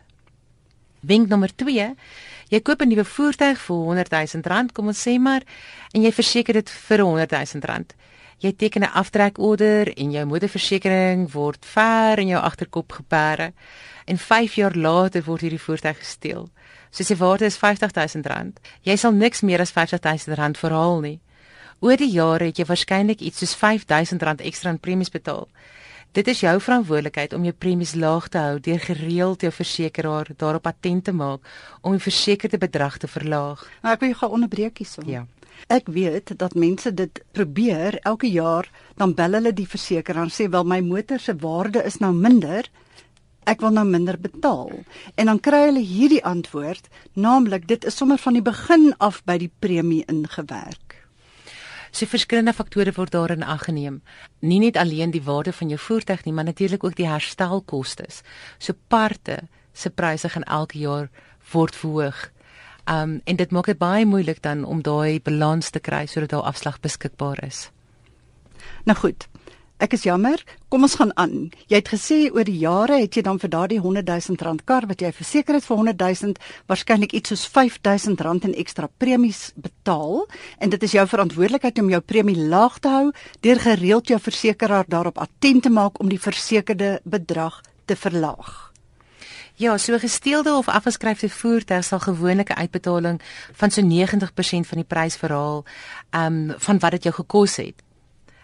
Wenk 1.01 1.29
nommer 1.29 1.51
2: 1.55 1.95
Jy 2.49 2.61
koop 2.61 2.83
'n 2.83 2.89
nuwe 2.89 3.05
voertuig 3.05 3.59
vir 3.59 3.77
100 3.77 4.11
000 4.35 4.43
rand, 4.47 4.73
kom 4.73 4.87
ons 4.87 5.09
sê 5.09 5.19
maar, 5.19 5.43
en 5.93 6.03
jy 6.03 6.13
verseker 6.13 6.55
dit 6.55 6.71
vir 6.71 7.01
100 7.01 7.31
000 7.31 7.65
rand. 7.65 7.95
Jy 8.39 8.53
teken 8.53 8.83
'n 8.83 8.95
aftrekorder 8.95 9.93
en 9.97 10.11
jou 10.11 10.25
motorversekering 10.27 11.33
word 11.33 11.65
ver 11.65 12.19
in 12.19 12.29
jou 12.29 12.41
agterkop 12.41 12.93
geberre 12.93 13.53
en 14.05 14.19
5 14.19 14.55
jaar 14.55 14.75
later 14.75 15.23
word 15.25 15.41
hierdie 15.41 15.61
voertuig 15.61 15.99
gesteel. 15.99 16.49
So 16.91 17.03
sy 17.05 17.15
waarde 17.15 17.45
is 17.45 17.57
50 17.57 17.93
000 17.93 18.23
rand. 18.27 18.61
Jy 18.83 18.97
sal 18.97 19.13
niks 19.13 19.41
meer 19.41 19.61
as 19.61 19.71
50 19.71 19.99
000 20.27 20.37
rand 20.37 20.59
verhaal 20.59 21.01
nie. 21.01 21.21
Oor 21.81 21.97
die 21.97 22.11
jare 22.11 22.45
het 22.45 22.59
jy 22.59 22.65
waarskynlik 22.65 23.21
iets 23.21 23.39
soos 23.39 23.55
5 23.55 23.87
000 23.87 24.21
rand 24.21 24.41
ekstra 24.41 24.71
aan 24.71 24.79
premies 24.79 25.11
betaal. 25.11 25.49
Dit 26.13 26.27
is 26.29 26.43
jou 26.45 26.59
verantwoordelikheid 26.61 27.33
om 27.33 27.45
jou 27.49 27.55
premies 27.57 27.95
laag 27.97 28.27
te 28.29 28.37
hou 28.37 28.59
deur 28.61 28.81
gereeld 28.85 29.45
jou 29.47 29.51
versekeraar 29.53 30.29
daarop 30.37 30.67
attent 30.69 31.07
te 31.09 31.13
maak 31.17 31.47
om 31.81 31.95
die 31.97 32.05
versekerde 32.05 32.59
bedrag 32.61 32.99
te 33.01 33.09
verlaag. 33.09 33.63
Maar 33.81 33.97
ek 33.97 34.03
wil 34.05 34.13
jou 34.13 34.19
gou 34.19 34.29
onderbreek 34.37 34.83
hierson. 34.83 35.09
Ja. 35.09 35.23
Ek 35.73 35.89
weet 35.89 36.35
dat 36.37 36.53
mense 36.53 36.93
dit 36.93 37.23
probeer 37.33 37.97
elke 38.05 38.29
jaar 38.29 38.69
dan 39.01 39.17
bel 39.17 39.39
hulle 39.39 39.55
die 39.57 39.65
versekeraar 39.65 40.29
en 40.29 40.35
sê 40.37 40.51
wel 40.53 40.69
my 40.69 40.83
motor 40.85 41.17
se 41.17 41.33
waarde 41.41 41.81
is 41.89 41.97
nou 42.05 42.13
minder. 42.13 42.69
Ek 43.49 43.65
wil 43.65 43.73
nou 43.73 43.89
minder 43.89 44.21
betaal. 44.21 44.69
En 45.17 45.33
dan 45.33 45.41
kry 45.41 45.65
hulle 45.71 45.81
hierdie 45.81 46.21
antwoord, 46.29 46.93
naamlik 47.17 47.65
dit 47.73 47.89
is 47.89 47.97
sommer 47.97 48.21
van 48.21 48.37
die 48.37 48.45
begin 48.45 48.91
af 49.01 49.25
by 49.25 49.41
die 49.41 49.53
premie 49.65 50.05
ingewerk. 50.13 50.82
So 51.93 52.09
verskillende 52.09 52.55
faktore 52.57 52.93
word 52.97 53.13
daarin 53.13 53.43
aggeneem. 53.45 53.99
Nie 54.41 54.59
net 54.63 54.77
alleen 54.81 55.11
die 55.13 55.23
waarde 55.23 55.53
van 55.53 55.69
jou 55.69 55.79
voertuig 55.79 56.25
nie, 56.25 56.33
maar 56.33 56.45
natuurlik 56.49 56.85
ook 56.85 56.97
die 56.97 57.09
herstelkoste. 57.09 58.07
So 58.59 58.73
parte 58.89 59.43
se 59.73 59.91
pryse 59.91 60.29
gaan 60.29 60.49
elke 60.49 60.79
jaar 60.79 61.11
word 61.53 61.77
verhoog. 61.77 62.31
Um 62.89 63.21
en 63.25 63.37
dit 63.37 63.51
maak 63.51 63.69
dit 63.69 63.79
baie 63.79 64.07
moeilik 64.07 64.43
dan 64.43 64.65
om 64.65 64.83
daai 64.83 65.21
balans 65.21 65.71
te 65.71 65.81
kry 65.81 66.07
sodat 66.07 66.31
daar 66.31 66.49
afslag 66.49 66.81
beskikbaar 66.81 67.45
is. 67.45 67.71
Nou 68.85 68.99
goed. 68.99 69.29
Ek 69.83 69.97
is 69.97 70.05
jammer. 70.07 70.39
Kom 70.71 70.85
ons 70.87 70.95
gaan 70.95 71.11
aan. 71.19 71.49
Jy 71.67 71.81
het 71.81 71.89
gesê 71.91 72.17
oor 72.31 72.47
die 72.47 72.61
jare 72.61 73.01
het 73.01 73.17
jy 73.19 73.25
dan 73.27 73.41
vir 73.43 73.51
daardie 73.51 73.81
100 73.83 74.07
000 74.07 74.39
rand 74.47 74.63
kar 74.63 74.87
wat 74.87 75.03
jy 75.03 75.11
verseker 75.11 75.59
het 75.59 75.67
vir 75.67 75.81
100 75.81 76.05
000 76.23 76.37
waarskynlik 76.71 77.17
iets 77.19 77.33
soos 77.33 77.43
5 77.51 77.81
000 77.83 78.23
rand 78.23 78.47
in 78.47 78.55
ekstra 78.63 78.87
premies 79.03 79.51
betaal 79.59 80.23
en 80.63 80.71
dit 80.71 80.87
is 80.87 80.95
jou 80.95 81.07
verantwoordelikheid 81.17 81.83
om 81.83 81.91
jou 81.91 82.01
premie 82.01 82.39
laag 82.39 82.79
te 82.79 82.95
hou 82.95 83.11
deur 83.43 83.65
gereeld 83.67 84.15
jou 84.15 84.23
versekeraar 84.23 84.87
daarop 84.87 85.19
attent 85.19 85.67
te 85.67 85.75
maak 85.75 85.99
om 85.99 86.15
die 86.15 86.23
versekerde 86.31 87.01
bedrag 87.03 87.59
te 87.91 87.99
verlaag. 87.99 88.71
Ja, 89.59 89.79
so 89.79 89.99
gesteelde 89.99 90.55
of 90.55 90.71
afgeskryfde 90.71 91.29
voertuig 91.29 91.85
sal 91.85 91.99
gewoonlik 91.99 92.55
'n 92.55 92.63
uitbetaling 92.63 93.21
van 93.53 93.71
so 93.71 93.83
90% 93.83 94.67
van 94.67 94.79
die 94.79 94.91
prys 94.95 95.17
verhaal, 95.17 95.65
ehm 96.11 96.51
um, 96.51 96.55
van 96.59 96.79
wat 96.79 96.91
dit 96.91 97.03
jou 97.03 97.15
gekos 97.15 97.57
het. 97.57 97.83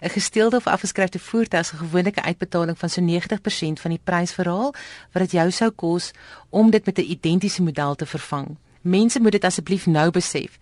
'n 0.01 0.09
Gesteelde 0.09 0.57
of 0.57 0.67
afgeskryfde 0.67 1.19
voertuig 1.19 1.69
gewoonlik 1.77 2.17
'n 2.17 2.27
uitbetaling 2.27 2.79
van 2.79 2.89
so 2.89 3.01
90% 3.01 3.81
van 3.81 3.91
die 3.91 4.01
prys 4.05 4.33
verhaal 4.33 4.75
wat 5.13 5.23
dit 5.23 5.31
jou 5.31 5.51
sou 5.51 5.71
kos 5.71 6.11
om 6.49 6.71
dit 6.71 6.87
met 6.87 6.99
'n 6.99 7.11
identiese 7.11 7.63
model 7.63 7.95
te 7.95 8.07
vervang. 8.07 8.57
Mense 8.81 9.21
moet 9.21 9.33
dit 9.33 9.45
asseblief 9.45 9.87
nou 9.87 10.11
besef. 10.11 10.59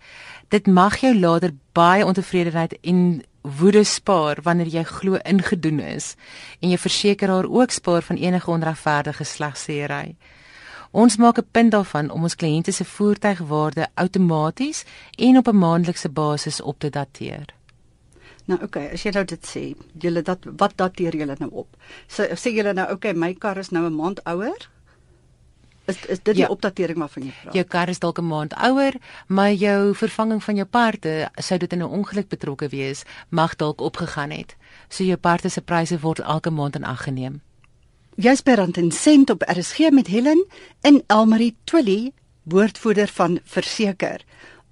Dit 0.47 0.67
mag 0.67 0.97
jou 0.97 1.19
later 1.19 1.51
baie 1.71 2.05
ontevredenheid 2.05 2.77
en 2.81 3.23
woede 3.41 3.83
spaar 3.83 4.37
wanneer 4.43 4.67
jy 4.67 4.83
glo 4.83 5.19
ingedoen 5.23 5.79
is 5.79 6.15
en 6.59 6.69
jy 6.69 6.77
versekeraar 6.77 7.45
ook 7.49 7.71
spaar 7.71 8.01
van 8.01 8.15
enige 8.15 8.51
onregverdige 8.51 9.23
slagseery. 9.23 10.15
Ons 10.91 11.17
maak 11.17 11.37
'n 11.37 11.47
punt 11.51 11.71
daarvan 11.71 12.09
om 12.09 12.23
ons 12.23 12.35
kliënte 12.35 12.71
se 12.71 12.85
voertuigwaarde 12.85 13.87
outomaties 13.93 14.83
en 15.15 15.37
op 15.37 15.47
'n 15.47 15.57
maandelikse 15.57 16.09
basis 16.09 16.61
op 16.61 16.79
te 16.79 16.89
dateer. 16.89 17.45
Nou 18.47 18.59
oké, 18.63 18.65
okay, 18.65 18.93
as 18.95 19.03
jy 19.03 19.11
nou 19.11 19.25
dit 19.27 19.47
sê, 19.47 19.61
julle 19.99 20.21
dat 20.23 20.45
wat 20.59 20.77
dateer 20.79 21.15
julle 21.19 21.35
nou 21.39 21.49
op? 21.65 21.77
So, 22.07 22.23
sê 22.39 22.53
julle 22.55 22.71
nou 22.73 22.85
oké, 22.87 23.11
okay, 23.11 23.13
my 23.13 23.33
kar 23.35 23.59
is 23.59 23.73
nou 23.75 23.83
'n 23.85 23.95
maand 23.95 24.23
ouer? 24.23 24.69
Is 25.87 25.99
is 26.05 26.19
dit 26.19 26.35
die 26.35 26.43
ja. 26.43 26.49
opdatering 26.51 26.97
waarvan 26.99 27.23
jy 27.23 27.33
praat? 27.41 27.53
Jou 27.55 27.65
kar 27.65 27.89
is 27.89 27.99
dalk 27.99 28.19
'n 28.19 28.27
maand 28.27 28.53
ouer, 28.53 28.95
maar 29.27 29.51
jou 29.53 29.95
vervanging 29.95 30.43
van 30.43 30.55
jou 30.55 30.67
parte, 30.67 31.29
sou 31.35 31.59
dit 31.59 31.73
in 31.73 31.79
'n 31.79 31.95
ongeluk 31.99 32.27
betrokke 32.27 32.67
wees, 32.69 33.03
mag 33.29 33.55
dalk 33.55 33.81
opgegaan 33.81 34.31
het. 34.31 34.55
So 34.89 35.03
jou 35.03 35.17
parte 35.17 35.49
se 35.49 35.61
pryse 35.61 35.99
word 35.99 36.19
elke 36.19 36.49
maand 36.49 36.75
in 36.75 36.83
ag 36.83 37.03
geneem. 37.03 37.41
Jy's 38.15 38.41
by 38.41 38.51
Rand 38.51 38.77
en 38.77 38.91
Sent 38.91 39.29
op 39.29 39.43
RSG 39.45 39.91
met 39.91 40.07
Helen 40.07 40.45
en 40.81 41.03
Elmarie 41.07 41.55
Twilly, 41.63 42.11
woordvoerder 42.43 43.07
van 43.07 43.39
Verseker. 43.43 44.21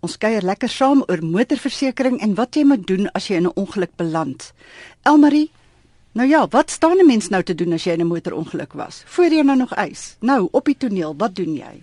Ons 0.05 0.19
kuier 0.21 0.43
lekker 0.45 0.69
saam 0.69 0.99
oor 1.09 1.21
motorversekering 1.25 2.19
en 2.21 2.35
wat 2.37 2.57
jy 2.59 2.61
moet 2.69 2.83
doen 2.85 3.07
as 3.17 3.25
jy 3.29 3.39
in 3.39 3.47
'n 3.47 3.57
ongeluk 3.57 3.95
beland. 3.97 4.53
Elmarie, 5.01 5.49
nou 6.13 6.27
ja, 6.29 6.47
wat 6.47 6.69
staan 6.69 6.99
'n 6.99 7.07
mens 7.07 7.29
nou 7.29 7.41
te 7.43 7.55
doen 7.55 7.73
as 7.73 7.85
jy 7.85 7.93
in 7.93 8.01
'n 8.01 8.13
motorongeluk 8.13 8.73
was? 8.73 9.03
Voor 9.05 9.31
jy 9.31 9.41
nou 9.41 9.57
nog 9.57 9.73
eis. 9.73 10.15
Nou, 10.19 10.47
op 10.51 10.65
die 10.65 10.77
toneel, 10.77 11.15
wat 11.17 11.35
doen 11.35 11.55
jy? 11.55 11.81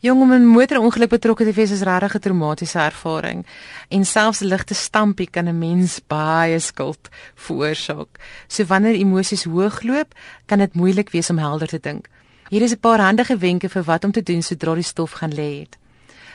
Jong 0.00 0.20
om 0.22 0.32
'n 0.32 0.46
motorongeluk 0.46 1.10
betrokke 1.10 1.44
te 1.44 1.52
wees 1.52 1.70
is 1.70 1.82
regtig 1.82 2.14
'n 2.14 2.20
traumatiese 2.20 2.78
ervaring 2.78 3.46
en 3.88 4.04
selfs 4.04 4.40
'n 4.40 4.46
ligte 4.46 4.74
stampie 4.74 5.30
kan 5.30 5.48
'n 5.48 5.58
mens 5.58 6.00
baie 6.06 6.58
skuld 6.58 7.08
veroorsaak. 7.34 8.08
So 8.46 8.64
wanneer 8.64 8.94
emosies 8.94 9.44
hoogloop, 9.44 10.14
kan 10.46 10.58
dit 10.58 10.74
moeilik 10.74 11.10
wees 11.10 11.30
om 11.30 11.38
helder 11.38 11.68
te 11.68 11.80
dink. 11.80 12.08
Hier 12.48 12.62
is 12.62 12.72
'n 12.72 12.80
paar 12.80 13.00
handige 13.00 13.36
wenke 13.36 13.68
vir 13.68 13.82
wat 13.82 14.04
om 14.04 14.12
te 14.12 14.22
doen 14.22 14.42
sodra 14.42 14.74
die 14.74 14.82
stof 14.82 15.10
gaan 15.10 15.34
lê 15.34 15.58
het. 15.58 15.76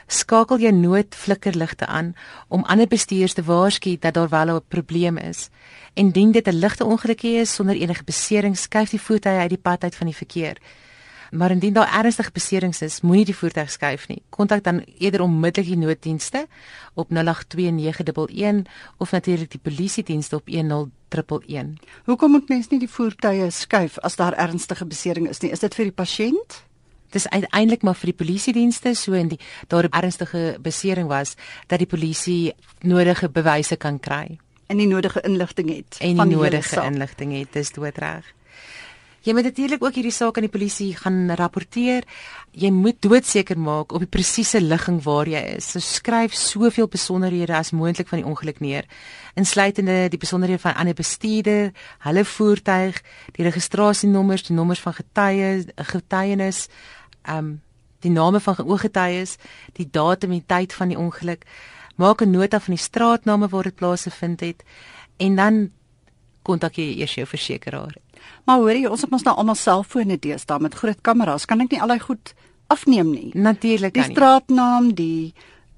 Skakel 0.07 0.59
jou 0.59 0.73
noodflikkerligte 0.73 1.85
aan 1.85 2.13
om 2.47 2.63
ander 2.63 2.87
bestuurders 2.87 3.33
te 3.33 3.43
waarsku 3.43 3.97
dat 3.99 4.13
daar 4.13 4.29
wel 4.29 4.55
'n 4.55 4.61
probleem 4.67 5.17
is. 5.17 5.49
En 5.93 6.05
indien 6.05 6.31
dit 6.31 6.47
'n 6.47 6.59
ligte 6.59 6.85
ongelukkie 6.85 7.35
is 7.35 7.53
sonder 7.53 7.75
enige 7.75 8.03
besering, 8.03 8.57
skuif 8.57 8.89
die 8.89 9.01
voertuig 9.01 9.39
uit 9.39 9.49
die 9.49 9.57
pad 9.57 9.83
uit 9.83 9.95
van 9.95 10.07
die 10.07 10.15
verkeer 10.15 10.57
maar 11.33 11.51
indien 11.51 11.73
daar 11.73 11.97
ernstige 12.03 12.31
beserings 12.31 12.81
is, 12.81 13.01
moenie 13.01 13.25
die 13.25 13.35
voertuig 13.35 13.71
skuif 13.71 14.07
nie. 14.07 14.21
Kontak 14.29 14.63
dan 14.63 14.83
eerder 14.97 15.21
onmiddellik 15.21 15.69
die 15.69 15.77
nooddienste 15.77 16.47
op 16.93 17.09
082911 17.09 18.61
of 18.97 19.11
natuurlik 19.11 19.51
die 19.51 19.59
polisie 19.59 20.03
dienste 20.03 20.35
op 20.35 20.47
10111. 20.47 21.79
Hoekom 22.05 22.31
moet 22.31 22.49
mens 22.49 22.69
nie 22.69 22.79
die 22.79 22.89
voertuie 22.89 23.49
skuif 23.51 23.97
as 23.99 24.15
daar 24.15 24.33
ernstige 24.33 24.85
besering 24.85 25.29
is 25.29 25.41
nie? 25.41 25.51
Is 25.51 25.59
dit 25.59 25.75
vir 25.75 25.89
die 25.89 25.97
pasiënt? 26.03 26.61
Dis 27.13 27.29
uiteindelik 27.29 27.83
maar 27.85 27.95
vir 27.95 28.11
die 28.11 28.19
polisie 28.25 28.53
dienste 28.53 28.95
so 28.97 29.13
en 29.13 29.29
die 29.33 29.39
daar 29.67 29.85
'n 29.85 29.93
ernstige 29.93 30.57
besering 30.59 31.07
was 31.07 31.35
dat 31.67 31.79
die 31.79 31.87
polisie 31.87 32.53
nodige 32.81 33.29
bewyse 33.29 33.75
kan 33.77 33.99
kry 33.99 34.39
en 34.67 34.77
die 34.77 34.87
nodige 34.87 35.21
inligting 35.21 35.69
het 35.69 35.97
en 35.99 36.17
die 36.17 36.35
nodige 36.35 36.81
inligting 36.81 37.37
het 37.37 37.53
dis 37.53 37.71
doodreg. 37.71 38.25
Jy 39.23 39.31
moet 39.31 39.45
natuurlik 39.47 39.83
ook 39.83 39.95
hierdie 39.95 40.11
saak 40.11 40.35
aan 40.35 40.43
die 40.43 40.51
polisie 40.51 40.89
gaan 40.99 41.31
rapporteer. 41.39 42.03
Jy 42.51 42.73
moet 42.75 42.97
doodseker 42.99 43.55
maak 43.55 43.93
op 43.95 44.03
die 44.03 44.09
presiese 44.11 44.59
ligging 44.59 44.97
waar 45.05 45.29
jy 45.31 45.39
is. 45.55 45.69
So 45.71 45.79
skryf 45.79 46.35
soveel 46.35 46.89
besonderhede 46.91 47.55
as 47.55 47.71
moontlik 47.71 48.09
van 48.11 48.19
die 48.19 48.27
ongeluk 48.27 48.59
neer, 48.59 48.83
insluitende 49.39 50.09
die 50.11 50.19
besonderhede 50.19 50.59
van 50.59 50.75
ander 50.75 50.97
bestuurder, 50.97 51.71
hulle 52.03 52.25
voertuig, 52.27 52.99
die 53.39 53.47
registrasienommers, 53.47 54.43
die 54.49 54.57
nommers 54.59 54.83
van 54.83 54.97
getuies, 54.99 55.71
getuienis, 55.93 56.67
um, 57.29 57.61
die 57.99 58.11
name 58.11 58.39
van 58.39 58.57
ooggetuies, 58.57 59.37
die 59.73 59.87
datum 59.91 60.31
en 60.31 60.45
tyd 60.45 60.73
van 60.73 60.87
die 60.87 60.97
ongeluk. 60.97 61.45
Maak 61.95 62.21
'n 62.21 62.31
nota 62.31 62.59
van 62.59 62.75
die 62.75 62.83
straatname 62.83 63.47
waar 63.47 63.63
dit 63.63 63.75
plaasgevind 63.75 64.39
het 64.39 64.63
en 65.17 65.35
dan 65.35 65.71
kontak 66.41 66.75
jy 66.75 66.99
eers 66.99 67.15
jou 67.15 67.27
versekeraar 67.27 67.95
Maar 68.43 68.57
hoor 68.57 68.75
jy, 68.75 68.87
ons 68.91 69.03
het 69.05 69.11
mos 69.13 69.23
nou 69.23 69.35
almal 69.39 69.57
selfone 69.59 70.17
deesdae 70.19 70.59
met 70.63 70.75
groot 70.79 70.99
kameras. 71.01 71.47
Kan 71.49 71.63
ek 71.63 71.73
nie 71.73 71.81
al 71.81 71.93
daai 71.93 72.03
goed 72.03 72.33
afneem 72.73 73.11
nie? 73.11 73.31
Natuurlik 73.33 73.93
kan 73.93 74.07
nie. 74.07 74.09
Die 74.09 74.15
straatnaam, 74.15 74.93
die 74.97 75.33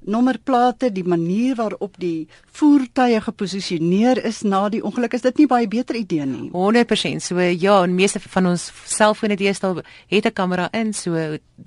nommerplate, 0.06 0.92
die 0.94 1.04
manier 1.04 1.56
waarop 1.56 1.98
die 2.00 2.28
voertuie 2.56 3.20
geposisioneer 3.22 4.22
is 4.26 4.44
na 4.46 4.68
die 4.70 4.84
ongeluk, 4.86 5.14
is 5.18 5.26
dit 5.26 5.42
nie 5.42 5.48
baie 5.50 5.68
beter 5.68 5.96
idee 5.96 6.26
nie. 6.26 6.50
100%. 6.54 7.24
So 7.26 7.40
ja, 7.40 7.82
en 7.84 7.96
meeste 7.96 8.20
van 8.20 8.52
ons 8.54 8.70
selfone 8.86 9.36
deesdae 9.36 9.84
het 10.08 10.26
'n 10.26 10.34
kamera 10.34 10.70
in, 10.72 10.94
so 10.94 11.12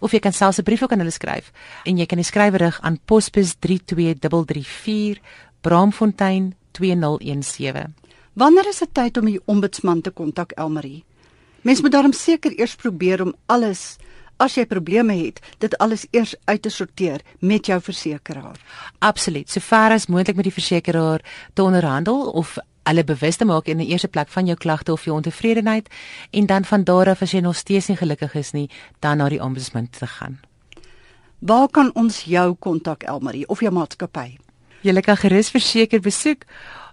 Of 0.00 0.12
jy 0.12 0.18
kan 0.18 0.32
selfs 0.32 0.58
'n 0.58 0.62
brief 0.62 0.82
ook 0.82 0.92
aan 0.92 0.98
hulle 0.98 1.10
skryf 1.10 1.52
en 1.84 1.96
jy 1.96 2.06
kan 2.06 2.18
die 2.18 2.26
skrywerig 2.26 2.80
aan 2.80 3.00
Posbus 3.04 3.54
32334 3.58 5.18
Braamfontein 5.60 6.54
2017. 6.70 7.99
Wanneer 8.40 8.70
is 8.70 8.78
dit 8.80 8.88
tyd 8.96 9.18
om 9.20 9.26
die 9.28 9.40
ombudsman 9.52 9.98
te 10.00 10.10
kontak 10.16 10.54
Elmarie? 10.56 11.02
Mens 11.60 11.82
moet 11.84 11.92
daarom 11.92 12.14
seker 12.16 12.54
eers 12.56 12.72
probeer 12.74 13.20
om 13.20 13.34
alles 13.52 13.98
as 14.40 14.54
jy 14.56 14.64
probleme 14.64 15.12
het, 15.18 15.42
dit 15.60 15.76
alles 15.84 16.06
eers 16.16 16.32
uit 16.48 16.62
te 16.64 16.72
sorteer 16.72 17.20
met 17.44 17.68
jou 17.68 17.76
versekeraar. 17.84 18.56
Absoluut. 19.04 19.50
Sover 19.52 19.92
as 19.92 20.08
moontlik 20.08 20.40
met 20.40 20.48
die 20.48 20.54
versekeraar 20.56 21.20
te 21.52 21.62
onderhandel 21.62 22.30
of 22.32 22.56
hulle 22.88 23.04
bewus 23.04 23.36
te 23.36 23.44
maak 23.44 23.68
in 23.68 23.84
die 23.84 23.90
eerste 23.92 24.08
plek 24.08 24.32
van 24.32 24.48
jou 24.48 24.56
klagte 24.56 24.96
of 24.96 25.04
jou 25.04 25.18
ontevredenheid 25.18 25.92
en 26.30 26.48
dan 26.48 26.64
van 26.64 26.84
daar 26.88 27.12
af 27.12 27.20
as 27.20 27.36
jy 27.36 27.44
nog 27.44 27.60
steeds 27.60 27.92
nie 27.92 28.00
gelukkig 28.00 28.40
is 28.40 28.56
nie, 28.56 28.70
dan 29.04 29.20
na 29.20 29.28
die 29.28 29.42
ombudsman 29.44 29.90
te 29.92 30.08
gaan. 30.08 30.40
Waar 31.44 31.68
kan 31.68 31.92
ons 31.92 32.24
jou 32.24 32.54
kontak 32.56 33.04
Elmarie 33.04 33.48
of 33.48 33.60
jou 33.60 33.72
maatskappy? 33.72 34.38
Jy 34.80 35.00
kan 35.04 35.20
gerus 35.20 35.52
verseker 35.52 36.00
besoek 36.00 36.48